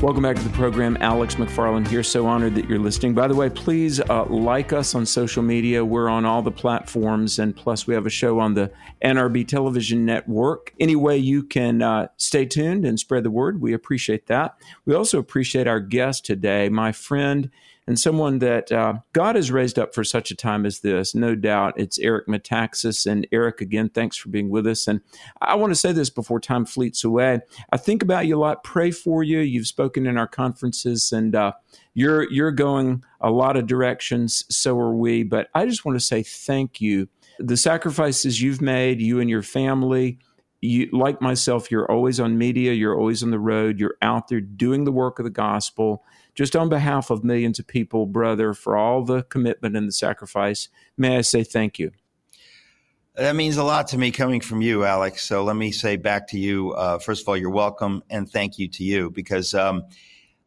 Welcome 0.00 0.22
back 0.22 0.36
to 0.36 0.44
the 0.44 0.50
program. 0.50 0.96
Alex 1.00 1.34
McFarland 1.34 1.88
here. 1.88 2.04
So 2.04 2.24
honored 2.24 2.54
that 2.54 2.68
you're 2.68 2.78
listening. 2.78 3.14
By 3.14 3.26
the 3.26 3.34
way, 3.34 3.50
please 3.50 4.00
uh, 4.00 4.26
like 4.26 4.72
us 4.72 4.94
on 4.94 5.06
social 5.06 5.42
media. 5.42 5.84
We're 5.84 6.08
on 6.08 6.24
all 6.24 6.40
the 6.40 6.52
platforms, 6.52 7.40
and 7.40 7.56
plus, 7.56 7.88
we 7.88 7.94
have 7.94 8.06
a 8.06 8.10
show 8.10 8.38
on 8.38 8.54
the 8.54 8.70
NRB 9.04 9.48
Television 9.48 10.06
Network. 10.06 10.72
Any 10.78 10.94
way 10.94 11.18
you 11.18 11.42
can 11.42 11.82
uh, 11.82 12.06
stay 12.16 12.46
tuned 12.46 12.84
and 12.84 12.96
spread 12.96 13.24
the 13.24 13.30
word, 13.32 13.60
we 13.60 13.72
appreciate 13.72 14.28
that. 14.28 14.56
We 14.84 14.94
also 14.94 15.18
appreciate 15.18 15.66
our 15.66 15.80
guest 15.80 16.24
today, 16.24 16.68
my 16.68 16.92
friend 16.92 17.50
and 17.86 17.98
someone 17.98 18.38
that 18.38 18.70
uh, 18.70 18.94
God 19.12 19.36
has 19.36 19.50
raised 19.50 19.78
up 19.78 19.94
for 19.94 20.04
such 20.04 20.30
a 20.30 20.36
time 20.36 20.64
as 20.64 20.80
this. 20.80 21.14
No 21.14 21.34
doubt 21.34 21.74
it's 21.76 21.98
Eric 21.98 22.28
Metaxas. 22.28 23.04
And 23.04 23.26
Eric, 23.32 23.60
again, 23.60 23.88
thanks 23.88 24.16
for 24.16 24.28
being 24.28 24.50
with 24.50 24.66
us. 24.66 24.86
And 24.86 25.00
I 25.40 25.54
want 25.56 25.72
to 25.72 25.76
say 25.76 25.92
this 25.92 26.10
before 26.10 26.40
time 26.40 26.64
fleets 26.64 27.02
away. 27.04 27.40
I 27.72 27.76
think 27.78 28.02
about 28.02 28.26
you 28.26 28.36
a 28.36 28.38
lot, 28.38 28.64
pray 28.64 28.90
for 28.90 29.22
you. 29.22 29.40
You've 29.40 29.66
spoken 29.66 30.06
in 30.06 30.16
our 30.16 30.28
conferences, 30.28 31.10
and 31.12 31.34
uh, 31.34 31.52
you're 31.94 32.30
you're 32.30 32.52
going 32.52 33.02
a 33.20 33.30
lot 33.30 33.56
of 33.56 33.66
directions. 33.66 34.44
So 34.48 34.78
are 34.78 34.94
we. 34.94 35.22
But 35.22 35.48
I 35.54 35.66
just 35.66 35.84
want 35.84 35.98
to 35.98 36.04
say 36.04 36.22
thank 36.22 36.80
you. 36.80 37.08
The 37.38 37.56
sacrifices 37.56 38.42
you've 38.42 38.60
made, 38.60 39.00
you 39.00 39.20
and 39.20 39.30
your 39.30 39.42
family. 39.42 40.18
You, 40.62 40.90
like 40.92 41.22
myself, 41.22 41.70
you're 41.70 41.90
always 41.90 42.20
on 42.20 42.36
media, 42.36 42.74
you're 42.74 42.94
always 42.94 43.22
on 43.22 43.30
the 43.30 43.38
road, 43.38 43.80
you're 43.80 43.96
out 44.02 44.28
there 44.28 44.42
doing 44.42 44.84
the 44.84 44.92
work 44.92 45.18
of 45.18 45.24
the 45.24 45.30
gospel 45.30 46.04
just 46.40 46.56
on 46.56 46.70
behalf 46.70 47.10
of 47.10 47.22
millions 47.22 47.58
of 47.58 47.66
people, 47.66 48.06
brother, 48.06 48.54
for 48.54 48.74
all 48.74 49.04
the 49.04 49.22
commitment 49.24 49.76
and 49.76 49.86
the 49.86 49.92
sacrifice, 49.92 50.70
may 50.96 51.18
I 51.18 51.20
say 51.20 51.44
thank 51.44 51.78
you. 51.78 51.90
That 53.14 53.36
means 53.36 53.58
a 53.58 53.62
lot 53.62 53.88
to 53.88 53.98
me 53.98 54.10
coming 54.10 54.40
from 54.40 54.62
you, 54.62 54.86
Alex. 54.86 55.22
So 55.22 55.44
let 55.44 55.56
me 55.56 55.70
say 55.70 55.96
back 55.96 56.28
to 56.28 56.38
you, 56.38 56.72
uh, 56.72 56.98
first 56.98 57.20
of 57.20 57.28
all, 57.28 57.36
you're 57.36 57.50
welcome 57.50 58.02
and 58.08 58.26
thank 58.26 58.58
you 58.58 58.68
to 58.68 58.82
you 58.82 59.10
because, 59.10 59.52
um, 59.52 59.84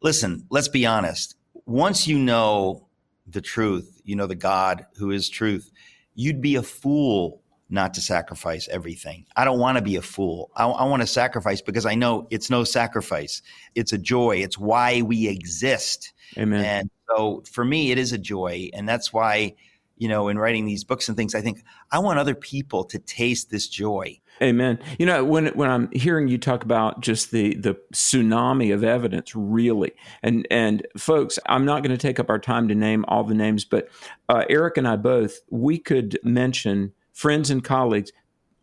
listen, 0.02 0.44
let's 0.50 0.66
be 0.66 0.84
honest. 0.84 1.36
Once 1.64 2.08
you 2.08 2.18
know 2.18 2.88
the 3.28 3.40
truth, 3.40 4.00
you 4.02 4.16
know 4.16 4.26
the 4.26 4.34
God 4.34 4.86
who 4.96 5.12
is 5.12 5.28
truth, 5.28 5.70
you'd 6.16 6.40
be 6.40 6.56
a 6.56 6.62
fool 6.64 7.40
not 7.74 7.94
to 7.94 8.00
sacrifice 8.00 8.68
everything. 8.68 9.26
I 9.36 9.44
don't 9.44 9.58
want 9.58 9.76
to 9.76 9.82
be 9.82 9.96
a 9.96 10.02
fool. 10.02 10.50
I, 10.56 10.66
I, 10.66 10.84
want 10.84 11.02
to 11.02 11.06
sacrifice 11.06 11.60
because 11.60 11.84
I 11.84 11.94
know 11.94 12.26
it's 12.30 12.48
no 12.48 12.64
sacrifice. 12.64 13.42
It's 13.74 13.92
a 13.92 13.98
joy. 13.98 14.36
It's 14.36 14.58
why 14.58 15.02
we 15.02 15.28
exist. 15.28 16.12
Amen. 16.38 16.64
And 16.64 16.90
so 17.10 17.42
for 17.50 17.64
me, 17.64 17.90
it 17.90 17.98
is 17.98 18.12
a 18.12 18.18
joy. 18.18 18.70
And 18.72 18.88
that's 18.88 19.12
why, 19.12 19.56
you 19.98 20.08
know, 20.08 20.28
in 20.28 20.38
writing 20.38 20.64
these 20.64 20.84
books 20.84 21.08
and 21.08 21.16
things, 21.16 21.34
I 21.34 21.42
think 21.42 21.62
I 21.90 21.98
want 21.98 22.18
other 22.18 22.34
people 22.34 22.84
to 22.84 22.98
taste 22.98 23.50
this 23.50 23.68
joy. 23.68 24.20
Amen. 24.42 24.80
You 24.98 25.06
know, 25.06 25.24
when 25.24 25.46
when 25.48 25.70
I'm 25.70 25.90
hearing 25.92 26.26
you 26.26 26.38
talk 26.38 26.64
about 26.64 27.00
just 27.00 27.30
the 27.30 27.54
the 27.54 27.76
tsunami 27.92 28.74
of 28.74 28.82
evidence, 28.82 29.36
really, 29.36 29.92
and 30.24 30.44
and 30.50 30.84
folks, 30.96 31.38
I'm 31.46 31.64
not 31.64 31.84
going 31.84 31.96
to 31.96 31.98
take 31.98 32.18
up 32.18 32.28
our 32.30 32.40
time 32.40 32.66
to 32.66 32.74
name 32.74 33.04
all 33.06 33.22
the 33.22 33.34
names, 33.34 33.64
but 33.64 33.88
uh, 34.28 34.44
Eric 34.50 34.76
and 34.76 34.88
I 34.88 34.96
both 34.96 35.38
we 35.50 35.78
could 35.78 36.18
mention 36.24 36.92
friends 37.14 37.48
and 37.48 37.64
colleagues 37.64 38.12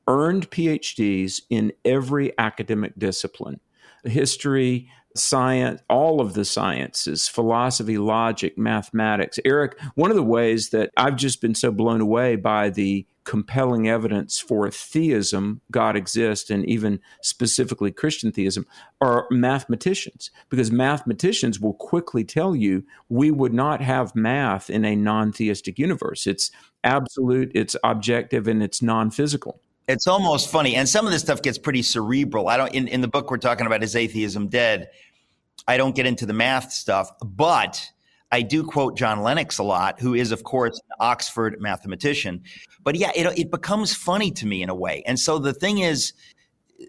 earned 0.07 0.51
PhDs 0.51 1.41
in 1.49 1.71
every 1.83 2.37
academic 2.37 2.93
discipline 2.99 3.59
history, 4.03 4.89
science, 5.15 5.81
all 5.89 6.21
of 6.21 6.33
the 6.33 6.45
sciences, 6.45 7.27
philosophy, 7.27 7.97
logic, 7.97 8.57
mathematics. 8.57 9.39
Eric, 9.45 9.79
one 9.95 10.09
of 10.09 10.15
the 10.15 10.23
ways 10.23 10.69
that 10.71 10.91
I've 10.97 11.15
just 11.15 11.41
been 11.41 11.55
so 11.55 11.71
blown 11.71 12.01
away 12.01 12.35
by 12.35 12.69
the 12.69 13.05
compelling 13.23 13.87
evidence 13.87 14.39
for 14.39 14.69
theism, 14.71 15.61
God 15.71 15.95
exists, 15.95 16.49
and 16.49 16.65
even 16.65 16.99
specifically 17.21 17.91
Christian 17.91 18.31
theism, 18.31 18.65
are 18.99 19.27
mathematicians. 19.29 20.31
Because 20.49 20.71
mathematicians 20.71 21.59
will 21.59 21.73
quickly 21.73 22.23
tell 22.23 22.55
you 22.55 22.83
we 23.09 23.31
would 23.31 23.53
not 23.53 23.81
have 23.81 24.15
math 24.15 24.69
in 24.69 24.85
a 24.85 24.95
non 24.95 25.31
theistic 25.31 25.77
universe. 25.77 26.25
It's 26.25 26.51
absolute, 26.83 27.51
it's 27.53 27.75
objective, 27.83 28.47
and 28.47 28.63
it's 28.63 28.81
non 28.81 29.11
physical. 29.11 29.61
It's 29.87 30.07
almost 30.07 30.49
funny. 30.49 30.75
And 30.75 30.87
some 30.87 31.05
of 31.05 31.11
this 31.11 31.21
stuff 31.21 31.41
gets 31.41 31.57
pretty 31.57 31.81
cerebral. 31.81 32.47
I 32.47 32.57
don't, 32.57 32.73
in, 32.73 32.87
in 32.87 33.01
the 33.01 33.07
book 33.07 33.29
we're 33.29 33.37
talking 33.37 33.65
about, 33.65 33.83
Is 33.83 33.95
Atheism 33.95 34.47
Dead? 34.47 34.89
I 35.67 35.77
don't 35.77 35.95
get 35.95 36.05
into 36.05 36.25
the 36.25 36.33
math 36.33 36.71
stuff, 36.71 37.11
but 37.23 37.91
I 38.31 38.41
do 38.41 38.63
quote 38.63 38.97
John 38.97 39.21
Lennox 39.21 39.57
a 39.57 39.63
lot, 39.63 39.99
who 39.99 40.13
is, 40.13 40.31
of 40.31 40.43
course, 40.43 40.77
an 40.77 40.95
Oxford 40.99 41.59
mathematician. 41.59 42.43
But 42.83 42.95
yeah, 42.95 43.11
it, 43.15 43.37
it 43.37 43.51
becomes 43.51 43.93
funny 43.93 44.31
to 44.31 44.45
me 44.45 44.63
in 44.63 44.69
a 44.69 44.75
way. 44.75 45.03
And 45.05 45.19
so 45.19 45.37
the 45.37 45.53
thing 45.53 45.79
is, 45.79 46.13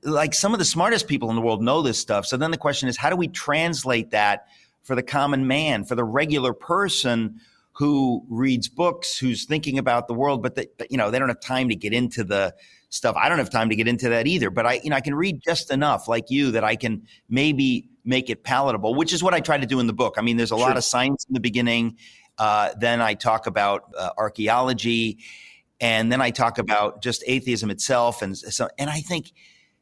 like 0.05 0.35
some 0.35 0.53
of 0.53 0.59
the 0.59 0.65
smartest 0.65 1.09
people 1.09 1.29
in 1.31 1.37
the 1.37 1.43
world 1.43 1.63
know 1.63 1.83
this 1.83 1.99
stuff. 1.99 2.27
So 2.27 2.37
then 2.37 2.51
the 2.51 2.57
question 2.57 2.89
is, 2.89 2.97
how 2.97 3.11
do 3.11 3.17
we 3.17 3.29
translate 3.29 4.11
that 4.11 4.47
for 4.83 4.95
the 4.95 5.03
common 5.03 5.47
man, 5.47 5.85
for 5.85 5.95
the 5.95 6.05
regular 6.05 6.53
person 6.53 7.41
who 7.73 8.25
reads 8.29 8.69
books, 8.69 9.19
who's 9.19 9.45
thinking 9.45 9.79
about 9.79 10.07
the 10.07 10.15
world, 10.15 10.43
but, 10.43 10.59
you 10.91 10.97
know 10.97 11.11
they 11.11 11.19
don't 11.19 11.29
have 11.29 11.41
time 11.41 11.69
to 11.69 11.75
get 11.75 11.93
into 11.93 12.23
the 12.23 12.55
stuff. 12.91 13.17
I 13.17 13.29
don't 13.29 13.39
have 13.39 13.51
time 13.51 13.71
to 13.71 13.77
get 13.77 13.89
into 13.89 14.11
that 14.11 14.27
either. 14.27 14.51
But 14.51 14.67
I, 14.67 14.81
you 14.85 14.91
know, 14.91 14.97
I 14.97 15.01
can 15.01 15.15
read 15.15 15.41
just 15.43 15.71
enough, 15.73 16.09
like 16.09 16.31
you, 16.31 16.51
that 16.53 16.65
I 16.65 16.77
can 16.77 17.07
maybe 17.29 17.89
make 18.05 18.29
it 18.29 18.45
palatable, 18.45 18.95
which 18.95 19.13
is 19.13 19.23
what 19.23 19.33
I 19.33 19.41
try 19.41 19.57
to 19.57 19.67
do 19.67 19.81
in 19.81 19.87
the 19.87 19.93
book. 19.93 20.17
I 20.19 20.23
mean, 20.23 20.37
there's 20.37 20.53
a 20.53 20.57
sure. 20.57 20.67
lot 20.67 20.77
of 20.77 20.85
science 20.85 21.25
in 21.29 21.35
the 21.35 21.41
beginning. 21.41 21.97
Uh, 22.39 22.71
then 22.79 23.01
I 23.01 23.15
talk 23.15 23.47
about 23.47 23.93
uh, 23.97 24.11
archaeology, 24.19 25.19
and 25.81 26.13
then 26.13 26.21
I 26.21 26.31
talk 26.31 26.59
about 26.59 27.03
just 27.03 27.25
atheism 27.27 27.71
itself, 27.71 28.23
and 28.23 28.37
so. 28.37 28.69
And 28.79 28.91
I 28.91 29.01
think 29.01 29.33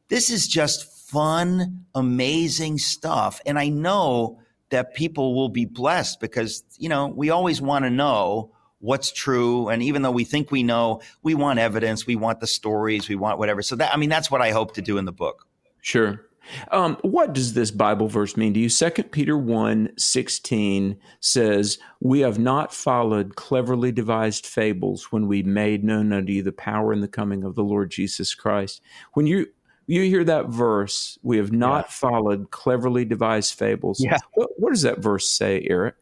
this 0.07 0.29
is 0.29 0.47
just 0.47 1.09
fun, 1.09 1.85
amazing 1.93 2.77
stuff. 2.77 3.41
And 3.45 3.59
I 3.59 3.69
know 3.69 4.40
that 4.71 4.93
people 4.93 5.35
will 5.35 5.49
be 5.49 5.65
blessed 5.65 6.19
because, 6.19 6.63
you 6.77 6.89
know, 6.89 7.07
we 7.07 7.29
always 7.29 7.61
want 7.61 7.85
to 7.85 7.89
know 7.89 8.51
what's 8.79 9.11
true. 9.11 9.69
And 9.69 9.81
even 9.83 10.01
though 10.01 10.11
we 10.11 10.23
think 10.23 10.51
we 10.51 10.63
know, 10.63 11.01
we 11.21 11.35
want 11.35 11.59
evidence, 11.59 12.07
we 12.07 12.15
want 12.15 12.39
the 12.39 12.47
stories, 12.47 13.07
we 13.07 13.15
want 13.15 13.37
whatever. 13.37 13.61
So 13.61 13.75
that, 13.75 13.93
I 13.93 13.97
mean, 13.97 14.09
that's 14.09 14.31
what 14.31 14.41
I 14.41 14.51
hope 14.51 14.73
to 14.73 14.81
do 14.81 14.97
in 14.97 15.05
the 15.05 15.11
book. 15.11 15.47
Sure. 15.81 16.25
Um, 16.71 16.97
what 17.01 17.33
does 17.33 17.53
this 17.53 17.71
Bible 17.71 18.07
verse 18.07 18.35
mean 18.35 18.53
to 18.55 18.59
you? 18.59 18.69
Second 18.69 19.11
Peter 19.11 19.37
1 19.37 19.91
16 19.97 20.97
says, 21.19 21.77
We 21.99 22.21
have 22.21 22.39
not 22.39 22.73
followed 22.73 23.35
cleverly 23.35 23.91
devised 23.91 24.47
fables 24.47 25.11
when 25.11 25.27
we 25.27 25.43
made 25.43 25.83
known 25.83 26.11
unto 26.11 26.33
you 26.33 26.41
the 26.41 26.51
power 26.51 26.91
and 26.91 27.03
the 27.03 27.07
coming 27.07 27.43
of 27.43 27.55
the 27.55 27.63
Lord 27.63 27.91
Jesus 27.91 28.33
Christ. 28.33 28.81
When 29.13 29.27
you 29.27 29.47
you 29.91 30.03
hear 30.03 30.23
that 30.23 30.47
verse, 30.47 31.17
we 31.23 31.37
have 31.37 31.51
not 31.51 31.85
yeah. 31.85 31.91
followed 31.91 32.51
cleverly 32.51 33.05
devised 33.05 33.53
fables. 33.53 34.01
Yeah. 34.03 34.17
What, 34.33 34.49
what 34.57 34.69
does 34.69 34.83
that 34.83 34.99
verse 34.99 35.27
say, 35.27 35.65
Eric? 35.69 35.95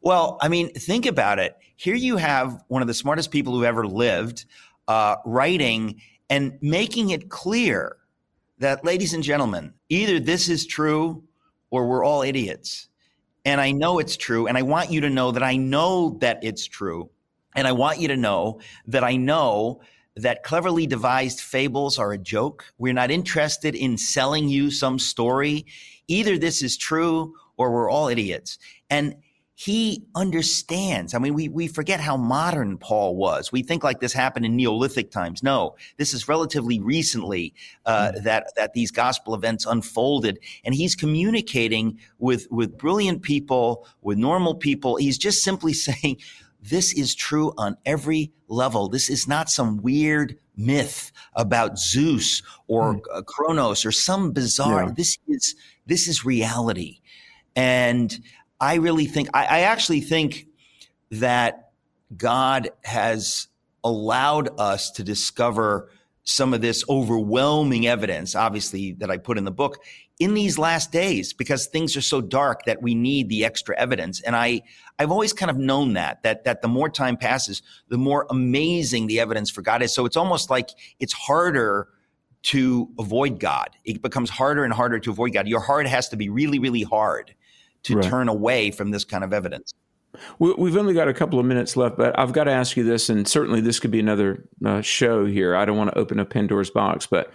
Well, 0.00 0.38
I 0.40 0.48
mean, 0.48 0.72
think 0.72 1.06
about 1.06 1.38
it. 1.38 1.56
Here 1.76 1.94
you 1.94 2.16
have 2.16 2.64
one 2.68 2.82
of 2.82 2.88
the 2.88 2.94
smartest 2.94 3.30
people 3.30 3.52
who 3.52 3.64
ever 3.64 3.86
lived 3.86 4.46
uh, 4.88 5.16
writing 5.24 6.00
and 6.28 6.58
making 6.62 7.10
it 7.10 7.28
clear 7.28 7.96
that, 8.58 8.84
ladies 8.84 9.14
and 9.14 9.22
gentlemen, 9.22 9.74
either 9.88 10.20
this 10.20 10.48
is 10.48 10.66
true 10.66 11.22
or 11.70 11.86
we're 11.86 12.04
all 12.04 12.22
idiots. 12.22 12.88
And 13.44 13.60
I 13.60 13.72
know 13.72 13.98
it's 13.98 14.16
true. 14.16 14.46
And 14.46 14.56
I 14.56 14.62
want 14.62 14.90
you 14.90 15.00
to 15.02 15.10
know 15.10 15.30
that 15.32 15.42
I 15.42 15.56
know 15.56 16.18
that 16.20 16.38
it's 16.42 16.66
true. 16.66 17.10
And 17.56 17.66
I 17.66 17.72
want 17.72 17.98
you 17.98 18.08
to 18.08 18.16
know 18.16 18.60
that 18.86 19.02
I 19.02 19.16
know 19.16 19.80
that 20.22 20.42
cleverly 20.42 20.86
devised 20.86 21.40
fables 21.40 21.98
are 21.98 22.12
a 22.12 22.18
joke. 22.18 22.64
We're 22.78 22.92
not 22.92 23.10
interested 23.10 23.74
in 23.74 23.96
selling 23.96 24.48
you 24.48 24.70
some 24.70 24.98
story. 24.98 25.66
Either 26.08 26.38
this 26.38 26.62
is 26.62 26.76
true 26.76 27.34
or 27.56 27.72
we're 27.72 27.90
all 27.90 28.08
idiots. 28.08 28.58
And 28.88 29.16
he 29.60 30.06
understands. 30.14 31.12
I 31.12 31.18
mean, 31.18 31.34
we, 31.34 31.50
we 31.50 31.68
forget 31.68 32.00
how 32.00 32.16
modern 32.16 32.78
Paul 32.78 33.14
was. 33.16 33.52
We 33.52 33.62
think 33.62 33.84
like 33.84 34.00
this 34.00 34.14
happened 34.14 34.46
in 34.46 34.56
Neolithic 34.56 35.10
times. 35.10 35.42
No, 35.42 35.76
this 35.98 36.14
is 36.14 36.26
relatively 36.26 36.80
recently 36.80 37.52
uh, 37.84 38.12
mm. 38.12 38.22
that 38.22 38.54
that 38.56 38.72
these 38.72 38.90
gospel 38.90 39.34
events 39.34 39.66
unfolded, 39.66 40.38
and 40.64 40.74
he's 40.74 40.94
communicating 40.94 41.98
with 42.18 42.46
with 42.50 42.78
brilliant 42.78 43.20
people, 43.20 43.86
with 44.00 44.16
normal 44.16 44.54
people. 44.54 44.96
He's 44.96 45.18
just 45.18 45.42
simply 45.42 45.72
saying, 45.88 46.16
this 46.62 46.92
is 46.92 47.14
true 47.14 47.52
on 47.56 47.76
every 47.86 48.32
level. 48.48 48.88
This 48.88 49.08
is 49.08 49.26
not 49.26 49.50
some 49.50 49.82
weird 49.82 50.38
myth 50.56 51.12
about 51.34 51.78
Zeus 51.78 52.42
or 52.66 53.00
mm. 53.00 53.26
Kronos 53.26 53.84
or 53.84 53.92
some 53.92 54.32
bizarre. 54.32 54.84
Yeah. 54.84 54.92
This 54.96 55.18
is 55.26 55.54
this 55.86 56.08
is 56.08 56.24
reality, 56.24 57.00
and 57.56 58.16
I 58.60 58.74
really 58.76 59.06
think 59.06 59.28
I, 59.32 59.44
I 59.44 59.60
actually 59.60 60.00
think 60.00 60.46
that 61.10 61.70
God 62.16 62.70
has 62.84 63.48
allowed 63.82 64.50
us 64.58 64.90
to 64.92 65.02
discover 65.02 65.90
some 66.24 66.52
of 66.52 66.60
this 66.60 66.84
overwhelming 66.88 67.86
evidence, 67.86 68.34
obviously, 68.34 68.92
that 68.92 69.10
I 69.10 69.16
put 69.16 69.38
in 69.38 69.44
the 69.44 69.50
book 69.50 69.78
in 70.20 70.34
these 70.34 70.58
last 70.58 70.92
days 70.92 71.32
because 71.32 71.66
things 71.66 71.96
are 71.96 72.02
so 72.02 72.20
dark 72.20 72.64
that 72.66 72.80
we 72.82 72.94
need 72.94 73.28
the 73.30 73.44
extra 73.44 73.76
evidence. 73.78 74.20
And 74.20 74.36
I, 74.36 74.60
I've 74.98 75.10
always 75.10 75.32
kind 75.32 75.50
of 75.50 75.56
known 75.56 75.94
that, 75.94 76.22
that, 76.22 76.44
that 76.44 76.60
the 76.60 76.68
more 76.68 76.90
time 76.90 77.16
passes, 77.16 77.62
the 77.88 77.96
more 77.96 78.26
amazing 78.30 79.06
the 79.06 79.18
evidence 79.18 79.50
for 79.50 79.62
God 79.62 79.82
is. 79.82 79.94
So 79.94 80.04
it's 80.04 80.18
almost 80.18 80.50
like 80.50 80.68
it's 81.00 81.14
harder 81.14 81.88
to 82.42 82.90
avoid 82.98 83.40
God. 83.40 83.70
It 83.84 84.02
becomes 84.02 84.28
harder 84.30 84.62
and 84.62 84.72
harder 84.72 84.98
to 85.00 85.10
avoid 85.10 85.32
God. 85.32 85.48
Your 85.48 85.60
heart 85.60 85.86
has 85.86 86.10
to 86.10 86.16
be 86.16 86.28
really, 86.28 86.58
really 86.58 86.82
hard 86.82 87.34
to 87.84 87.96
Right. 87.96 88.04
turn 88.04 88.28
away 88.28 88.70
from 88.70 88.90
this 88.90 89.04
kind 89.04 89.24
of 89.24 89.32
evidence. 89.32 89.72
We- 90.38 90.54
We've 90.58 90.76
only 90.76 90.94
got 90.94 91.08
a 91.08 91.14
couple 91.14 91.38
of 91.38 91.46
minutes 91.46 91.76
left, 91.76 91.96
but 91.96 92.18
I've 92.18 92.32
got 92.32 92.44
to 92.44 92.50
ask 92.50 92.76
you 92.76 92.84
this, 92.84 93.08
and 93.08 93.26
certainly 93.26 93.60
this 93.60 93.78
could 93.78 93.90
be 93.90 94.00
another 94.00 94.44
uh, 94.64 94.80
show 94.80 95.24
here. 95.24 95.54
I 95.54 95.64
don't 95.64 95.76
want 95.76 95.90
to 95.92 95.98
open 95.98 96.18
a 96.18 96.24
Pandora's 96.24 96.70
box, 96.70 97.06
but 97.06 97.32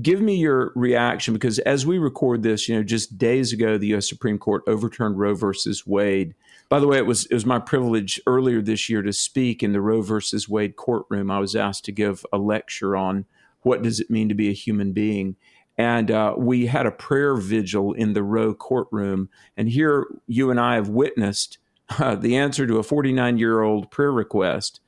give 0.00 0.20
me 0.20 0.36
your 0.36 0.72
reaction 0.74 1.34
because 1.34 1.58
as 1.60 1.84
we 1.86 1.98
record 1.98 2.42
this, 2.42 2.68
you 2.68 2.76
know, 2.76 2.82
just 2.82 3.18
days 3.18 3.52
ago, 3.52 3.76
the 3.78 3.88
U.S. 3.88 4.08
Supreme 4.08 4.38
Court 4.38 4.62
overturned 4.66 5.18
Roe 5.18 5.34
versus 5.34 5.86
Wade. 5.86 6.34
By 6.68 6.80
the 6.80 6.86
way, 6.86 6.96
it 6.96 7.06
was 7.06 7.26
it 7.26 7.34
was 7.34 7.44
my 7.44 7.58
privilege 7.58 8.20
earlier 8.26 8.62
this 8.62 8.88
year 8.88 9.02
to 9.02 9.12
speak 9.12 9.62
in 9.62 9.72
the 9.72 9.80
Roe 9.80 10.00
versus 10.00 10.48
Wade 10.48 10.76
courtroom. 10.76 11.30
I 11.30 11.38
was 11.38 11.54
asked 11.54 11.84
to 11.86 11.92
give 11.92 12.24
a 12.32 12.38
lecture 12.38 12.96
on 12.96 13.26
what 13.62 13.82
does 13.82 14.00
it 14.00 14.10
mean 14.10 14.28
to 14.28 14.34
be 14.34 14.48
a 14.48 14.54
human 14.54 14.92
being. 14.92 15.36
And 15.78 16.10
uh, 16.10 16.34
we 16.36 16.66
had 16.66 16.86
a 16.86 16.90
prayer 16.90 17.34
vigil 17.36 17.92
in 17.92 18.12
the 18.12 18.22
Roe 18.22 18.54
courtroom. 18.54 19.28
And 19.56 19.68
here 19.68 20.06
you 20.26 20.50
and 20.50 20.60
I 20.60 20.74
have 20.76 20.88
witnessed 20.88 21.58
uh, 21.90 22.14
the 22.16 22.36
answer 22.36 22.66
to 22.66 22.78
a 22.78 22.82
49 22.82 23.38
year 23.38 23.62
old 23.62 23.90
prayer 23.90 24.12
request. 24.12 24.80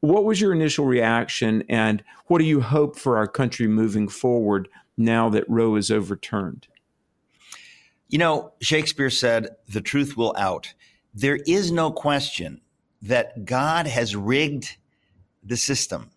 What 0.00 0.24
was 0.24 0.40
your 0.40 0.52
initial 0.52 0.84
reaction, 0.84 1.62
and 1.68 2.02
what 2.26 2.38
do 2.38 2.44
you 2.44 2.60
hope 2.60 2.98
for 2.98 3.16
our 3.16 3.28
country 3.28 3.68
moving 3.68 4.08
forward 4.08 4.68
now 4.96 5.28
that 5.28 5.48
Roe 5.48 5.76
is 5.76 5.92
overturned? 5.92 6.66
You 8.08 8.18
know, 8.18 8.52
Shakespeare 8.60 9.10
said, 9.10 9.50
the 9.68 9.80
truth 9.80 10.16
will 10.16 10.34
out. 10.36 10.74
There 11.14 11.38
is 11.46 11.70
no 11.70 11.92
question 11.92 12.60
that 13.00 13.44
God 13.44 13.86
has 13.86 14.16
rigged 14.16 14.76
the 15.44 15.56
system. 15.56 16.10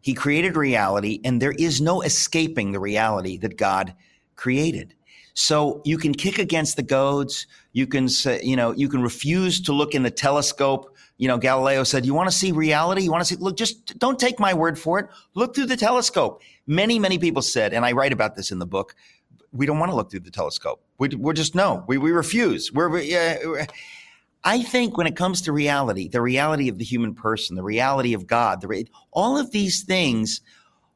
He 0.00 0.14
created 0.14 0.56
reality, 0.56 1.20
and 1.24 1.40
there 1.40 1.54
is 1.58 1.80
no 1.80 2.02
escaping 2.02 2.72
the 2.72 2.80
reality 2.80 3.36
that 3.38 3.56
God 3.56 3.94
created. 4.36 4.94
So 5.40 5.80
you 5.86 5.96
can 5.96 6.12
kick 6.12 6.38
against 6.38 6.76
the 6.76 6.82
goads. 6.82 7.46
You 7.72 7.86
can 7.86 8.10
say, 8.10 8.42
you 8.42 8.56
know, 8.56 8.72
you 8.72 8.90
can 8.90 9.00
refuse 9.00 9.58
to 9.62 9.72
look 9.72 9.94
in 9.94 10.02
the 10.02 10.10
telescope. 10.10 10.94
You 11.16 11.28
know, 11.28 11.38
Galileo 11.38 11.82
said, 11.82 12.04
you 12.04 12.12
want 12.12 12.30
to 12.30 12.36
see 12.36 12.52
reality? 12.52 13.04
You 13.04 13.10
want 13.10 13.22
to 13.22 13.34
see, 13.34 13.40
look, 13.40 13.56
just 13.56 13.98
don't 13.98 14.18
take 14.18 14.38
my 14.38 14.52
word 14.52 14.78
for 14.78 14.98
it. 14.98 15.06
Look 15.32 15.54
through 15.54 15.64
the 15.66 15.78
telescope. 15.78 16.42
Many, 16.66 16.98
many 16.98 17.16
people 17.18 17.40
said, 17.40 17.72
and 17.72 17.86
I 17.86 17.92
write 17.92 18.12
about 18.12 18.36
this 18.36 18.52
in 18.52 18.58
the 18.58 18.66
book, 18.66 18.94
we 19.50 19.64
don't 19.64 19.78
want 19.78 19.90
to 19.90 19.96
look 19.96 20.10
through 20.10 20.20
the 20.20 20.30
telescope. 20.30 20.82
We, 20.98 21.08
we're 21.08 21.32
just, 21.32 21.54
no, 21.54 21.84
we, 21.88 21.96
we 21.96 22.10
refuse. 22.10 22.70
We're, 22.70 22.90
we, 22.90 23.10
yeah, 23.10 23.64
I 24.44 24.62
think 24.62 24.98
when 24.98 25.06
it 25.06 25.16
comes 25.16 25.40
to 25.42 25.52
reality, 25.52 26.06
the 26.08 26.20
reality 26.20 26.68
of 26.68 26.76
the 26.76 26.84
human 26.84 27.14
person, 27.14 27.56
the 27.56 27.62
reality 27.62 28.12
of 28.12 28.26
God, 28.26 28.60
the, 28.60 28.86
all 29.10 29.38
of 29.38 29.52
these 29.52 29.84
things 29.84 30.42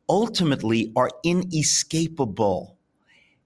ultimately 0.07 0.93
are 0.97 1.11
inescapable. 1.23 2.74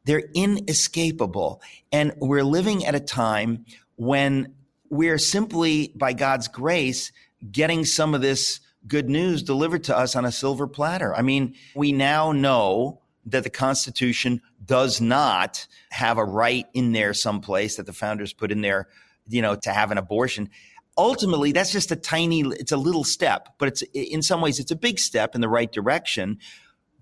They're 0.09 0.25
inescapable. 0.33 1.61
And 1.93 2.15
we're 2.17 2.43
living 2.43 2.87
at 2.87 2.95
a 2.95 3.01
time 3.01 3.67
when 3.97 4.55
we're 4.89 5.19
simply, 5.19 5.93
by 5.95 6.15
God's 6.15 6.49
grace, 6.49 7.13
getting 7.53 7.85
some 7.85 8.15
of 8.15 8.23
this 8.23 8.61
good 8.87 9.11
news 9.11 9.43
delivered 9.43 9.85
to 9.85 9.95
us 9.95 10.17
on 10.17 10.25
a 10.25 10.33
silver 10.33 10.67
platter. 10.67 11.15
I 11.15 11.21
mean, 11.21 11.57
we 11.75 11.93
now 11.93 12.33
know 12.33 13.03
that 13.27 13.45
the 13.45 13.51
Constitution 13.51 14.41
does 14.65 14.99
not 14.99 15.67
have 15.91 16.17
a 16.17 16.25
right 16.25 16.65
in 16.73 16.93
there 16.93 17.13
someplace 17.13 17.77
that 17.77 17.85
the 17.85 17.93
founders 17.93 18.33
put 18.33 18.51
in 18.51 18.63
there, 18.63 18.89
you 19.27 19.43
know, 19.43 19.57
to 19.57 19.73
have 19.75 19.91
an 19.91 19.99
abortion. 19.99 20.49
Ultimately, 20.97 21.53
that's 21.53 21.71
just 21.71 21.93
a 21.93 21.97
tiny, 21.97 22.41
it's 22.41 22.73
a 22.73 22.79
little 22.79 23.05
step, 23.05 23.51
but 23.59 23.69
it's 23.69 23.83
in 23.93 24.23
some 24.23 24.41
ways, 24.41 24.59
it's 24.59 24.71
a 24.71 24.77
big 24.77 24.99
step 24.99 25.35
in 25.35 25.43
the 25.43 25.51
right 25.51 25.71
direction 25.71 26.39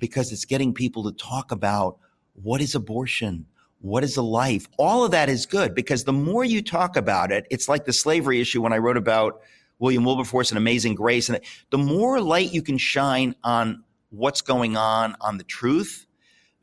because 0.01 0.33
it's 0.33 0.45
getting 0.45 0.75
people 0.75 1.05
to 1.05 1.13
talk 1.13 1.53
about 1.53 1.99
what 2.43 2.61
is 2.61 2.75
abortion? 2.75 3.47
What 3.81 4.05
is 4.05 4.17
a 4.17 4.23
life? 4.23 4.67
All 4.79 5.05
of 5.05 5.11
that 5.11 5.29
is 5.29 5.47
good 5.47 5.75
because 5.75 6.05
the 6.05 6.13
more 6.13 6.45
you 6.45 6.63
talk 6.63 6.97
about 6.97 7.31
it, 7.31 7.47
it's 7.51 7.69
like 7.69 7.85
the 7.85 7.93
slavery 7.93 8.41
issue 8.41 8.63
when 8.63 8.73
I 8.73 8.79
wrote 8.79 8.97
about 8.97 9.43
William 9.79 10.05
Wilberforce 10.05 10.51
and 10.51 10.59
Amazing 10.59 10.95
Grace. 10.95 11.29
And 11.29 11.41
the 11.71 11.79
more 11.79 12.21
light 12.21 12.53
you 12.53 12.63
can 12.63 12.79
shine 12.79 13.35
on 13.45 13.85
what's 14.11 14.41
going 14.41 14.77
on, 14.77 15.17
on 15.21 15.39
the 15.39 15.45
truth, 15.45 16.07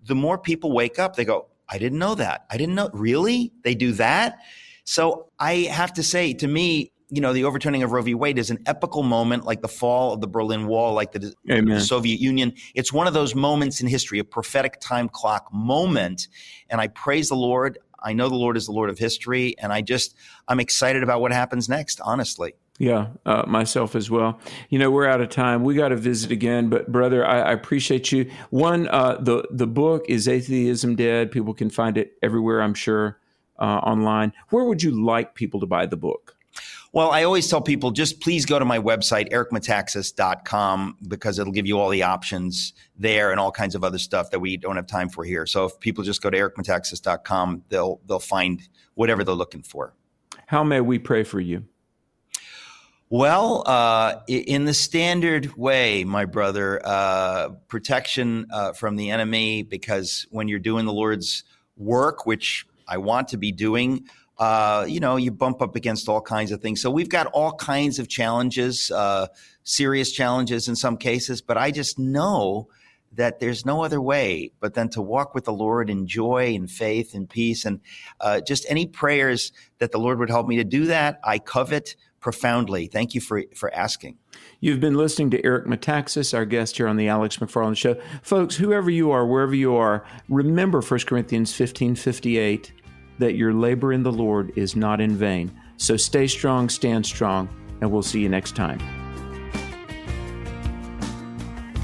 the 0.05 0.15
more 0.15 0.37
people 0.37 0.71
wake 0.71 0.99
up. 0.99 1.15
They 1.15 1.25
go, 1.25 1.47
I 1.69 1.77
didn't 1.77 1.99
know 1.99 2.15
that. 2.15 2.45
I 2.49 2.57
didn't 2.57 2.75
know. 2.75 2.89
Really? 2.93 3.53
They 3.63 3.75
do 3.75 3.93
that? 3.93 4.39
So 4.83 5.29
I 5.39 5.69
have 5.71 5.93
to 5.93 6.03
say, 6.03 6.33
to 6.33 6.47
me, 6.47 6.91
you 7.13 7.21
know, 7.21 7.31
the 7.31 7.43
overturning 7.43 7.83
of 7.83 7.91
Roe 7.91 8.01
v. 8.01 8.15
Wade 8.15 8.39
is 8.39 8.49
an 8.49 8.63
epical 8.65 9.03
moment, 9.03 9.45
like 9.45 9.61
the 9.61 9.67
fall 9.67 10.13
of 10.13 10.21
the 10.21 10.27
Berlin 10.27 10.65
Wall, 10.65 10.93
like 10.93 11.11
the, 11.11 11.31
Soviet 11.79 12.19
Union. 12.19 12.53
It's 12.73 12.91
one 12.91 13.05
of 13.05 13.13
those 13.13 13.35
moments 13.35 13.81
in 13.81 13.87
history, 13.87 14.17
a 14.17 14.23
prophetic 14.23 14.79
time 14.79 15.09
clock 15.09 15.47
moment. 15.53 16.27
And 16.71 16.81
I 16.81 16.87
praise 16.87 17.29
the 17.29 17.35
Lord. 17.35 17.77
I 18.01 18.13
know 18.13 18.29
the 18.29 18.35
Lord 18.35 18.57
is 18.57 18.65
the 18.65 18.71
Lord 18.71 18.89
of 18.89 18.97
history, 18.97 19.55
and 19.59 19.71
I 19.71 19.81
just 19.81 20.15
I'm 20.47 20.59
excited 20.59 21.03
about 21.03 21.21
what 21.21 21.31
happens 21.31 21.69
next. 21.69 22.01
Honestly. 22.01 22.53
Yeah, 22.79 23.09
uh, 23.27 23.43
myself 23.45 23.95
as 23.95 24.09
well. 24.09 24.39
You 24.69 24.79
know, 24.79 24.89
we're 24.89 25.05
out 25.05 25.21
of 25.21 25.29
time. 25.29 25.63
We 25.63 25.75
got 25.75 25.89
to 25.89 25.95
visit 25.95 26.31
again, 26.31 26.69
but 26.69 26.91
brother, 26.91 27.23
I, 27.23 27.41
I 27.41 27.51
appreciate 27.51 28.11
you. 28.11 28.31
One, 28.49 28.87
uh, 28.87 29.17
the 29.21 29.47
the 29.51 29.67
book 29.67 30.05
is 30.09 30.27
Atheism 30.27 30.95
Dead. 30.95 31.31
People 31.31 31.53
can 31.53 31.69
find 31.69 31.95
it 31.95 32.13
everywhere, 32.23 32.63
I'm 32.63 32.73
sure, 32.73 33.19
uh, 33.59 33.81
online. 33.83 34.33
Where 34.49 34.65
would 34.65 34.81
you 34.81 35.05
like 35.05 35.35
people 35.35 35.59
to 35.59 35.67
buy 35.67 35.85
the 35.85 35.97
book? 35.97 36.32
Well, 36.93 37.09
I 37.09 37.23
always 37.23 37.49
tell 37.49 37.59
people 37.59 37.89
just 37.89 38.21
please 38.21 38.45
go 38.45 38.59
to 38.59 38.65
my 38.65 38.77
website, 38.77 39.31
ericmetaxas.com, 39.31 40.97
because 41.07 41.39
it'll 41.39 41.51
give 41.51 41.65
you 41.65 41.79
all 41.79 41.89
the 41.89 42.03
options 42.03 42.73
there 42.95 43.31
and 43.31 43.39
all 43.39 43.51
kinds 43.51 43.73
of 43.73 43.83
other 43.83 43.97
stuff 43.97 44.29
that 44.29 44.39
we 44.39 44.57
don't 44.57 44.75
have 44.75 44.85
time 44.85 45.09
for 45.09 45.23
here. 45.23 45.47
So 45.47 45.65
if 45.65 45.79
people 45.79 46.03
just 46.03 46.21
go 46.21 46.29
to 46.29 46.37
ericmetaxas.com, 46.37 47.63
they'll 47.69 47.99
they'll 48.05 48.19
find 48.19 48.61
whatever 48.93 49.23
they're 49.23 49.33
looking 49.33 49.63
for. 49.63 49.95
How 50.45 50.63
may 50.63 50.81
we 50.81 50.99
pray 50.99 51.23
for 51.23 51.39
you? 51.39 51.65
Well, 53.09 53.63
uh, 53.65 54.21
in 54.27 54.65
the 54.65 54.73
standard 54.73 55.55
way, 55.55 56.03
my 56.03 56.25
brother, 56.25 56.79
uh, 56.83 57.49
protection 57.67 58.45
uh, 58.51 58.73
from 58.73 58.97
the 58.97 59.09
enemy, 59.09 59.63
because 59.63 60.27
when 60.29 60.47
you're 60.47 60.59
doing 60.59 60.85
the 60.85 60.93
Lord's 60.93 61.43
work, 61.75 62.27
which 62.27 62.67
I 62.87 62.97
want 62.97 63.29
to 63.29 63.37
be 63.37 63.51
doing, 63.51 64.07
uh, 64.37 64.85
you 64.87 64.99
know, 64.99 65.15
you 65.15 65.31
bump 65.31 65.61
up 65.61 65.75
against 65.75 66.09
all 66.09 66.21
kinds 66.21 66.51
of 66.51 66.61
things. 66.61 66.81
So 66.81 66.89
we've 66.89 67.09
got 67.09 67.27
all 67.27 67.53
kinds 67.53 67.99
of 67.99 68.07
challenges, 68.07 68.91
uh, 68.91 69.27
serious 69.63 70.11
challenges 70.11 70.67
in 70.67 70.75
some 70.75 70.97
cases, 70.97 71.41
but 71.41 71.57
I 71.57 71.71
just 71.71 71.99
know 71.99 72.67
that 73.15 73.39
there's 73.39 73.65
no 73.65 73.83
other 73.83 74.01
way 74.01 74.51
but 74.59 74.73
then 74.73 74.89
to 74.89 75.01
walk 75.01 75.35
with 75.35 75.45
the 75.45 75.53
Lord 75.53 75.89
in 75.89 76.07
joy 76.07 76.55
and 76.55 76.69
faith 76.69 77.13
and 77.13 77.29
peace. 77.29 77.63
And 77.63 77.79
uh, 78.19 78.41
just 78.41 78.65
any 78.67 78.87
prayers 78.87 79.51
that 79.77 79.91
the 79.91 79.99
Lord 79.99 80.17
would 80.19 80.29
help 80.29 80.47
me 80.47 80.57
to 80.57 80.63
do 80.63 80.85
that, 80.85 81.19
I 81.23 81.37
covet 81.37 81.95
profoundly. 82.19 82.87
Thank 82.87 83.13
you 83.13 83.21
for, 83.21 83.43
for 83.55 83.71
asking. 83.73 84.17
You've 84.59 84.79
been 84.79 84.95
listening 84.95 85.29
to 85.31 85.45
Eric 85.45 85.67
Metaxas, 85.67 86.33
our 86.33 86.45
guest 86.45 86.77
here 86.77 86.87
on 86.87 86.95
the 86.95 87.07
Alex 87.07 87.37
McFarland 87.37 87.77
Show. 87.77 88.01
Folks, 88.23 88.55
whoever 88.55 88.89
you 88.89 89.11
are, 89.11 89.27
wherever 89.27 89.53
you 89.53 89.75
are, 89.75 90.05
remember 90.29 90.81
1 90.81 91.01
Corinthians 91.01 91.53
15 91.53 91.95
58 91.95 92.71
that 93.19 93.35
your 93.35 93.53
labor 93.53 93.93
in 93.93 94.03
the 94.03 94.11
Lord 94.11 94.51
is 94.57 94.75
not 94.75 95.01
in 95.01 95.15
vain. 95.15 95.51
So 95.77 95.97
stay 95.97 96.27
strong, 96.27 96.69
stand 96.69 97.05
strong, 97.05 97.49
and 97.81 97.91
we'll 97.91 98.01
see 98.01 98.21
you 98.21 98.29
next 98.29 98.55
time. 98.55 98.79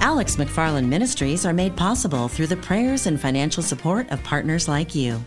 Alex 0.01 0.37
McFarland 0.37 0.87
Ministries 0.87 1.45
are 1.45 1.53
made 1.53 1.75
possible 1.75 2.27
through 2.27 2.47
the 2.47 2.57
prayers 2.57 3.05
and 3.05 3.19
financial 3.19 3.61
support 3.61 4.09
of 4.11 4.23
partners 4.23 4.67
like 4.67 4.95
you. 4.95 5.23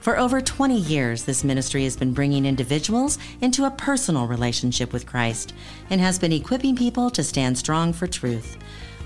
For 0.00 0.18
over 0.18 0.40
20 0.40 0.78
years, 0.78 1.24
this 1.24 1.42
ministry 1.42 1.84
has 1.84 1.96
been 1.96 2.12
bringing 2.12 2.46
individuals 2.46 3.18
into 3.40 3.64
a 3.64 3.70
personal 3.70 4.26
relationship 4.26 4.92
with 4.92 5.06
Christ 5.06 5.52
and 5.90 6.00
has 6.00 6.18
been 6.18 6.32
equipping 6.32 6.76
people 6.76 7.10
to 7.10 7.24
stand 7.24 7.58
strong 7.58 7.92
for 7.92 8.06
truth. 8.06 8.56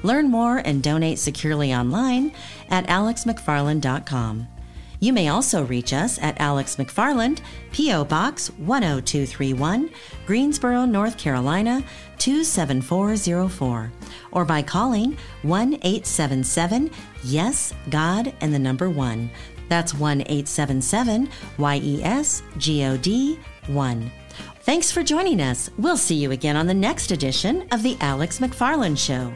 Learn 0.02 0.30
more 0.30 0.58
and 0.58 0.82
donate 0.82 1.18
securely 1.18 1.74
online 1.74 2.32
at 2.68 2.86
alexmcfarland.com. 2.86 4.48
You 5.00 5.14
may 5.14 5.28
also 5.28 5.64
reach 5.64 5.94
us 5.94 6.18
at 6.18 6.38
Alex 6.38 6.76
McFarland, 6.76 7.40
P.O. 7.72 8.04
Box 8.04 8.50
10231, 8.58 9.90
Greensboro, 10.26 10.84
North 10.84 11.16
Carolina 11.16 11.82
27404, 12.18 13.92
or 14.32 14.44
by 14.44 14.60
calling 14.60 15.16
1 15.42 15.74
877 15.74 16.90
Yes, 17.24 17.72
God, 17.88 18.34
and 18.42 18.52
the 18.52 18.58
number 18.58 18.90
1. 18.90 19.30
That's 19.70 19.94
1 19.94 20.20
877 20.20 21.30
YES 21.58 22.42
GOD 22.58 23.38
1. 23.68 24.10
Thanks 24.60 24.92
for 24.92 25.02
joining 25.02 25.40
us. 25.40 25.70
We'll 25.78 25.96
see 25.96 26.16
you 26.16 26.32
again 26.32 26.56
on 26.56 26.66
the 26.66 26.74
next 26.74 27.10
edition 27.10 27.66
of 27.72 27.82
The 27.82 27.96
Alex 28.00 28.38
McFarland 28.38 28.98
Show. 28.98 29.34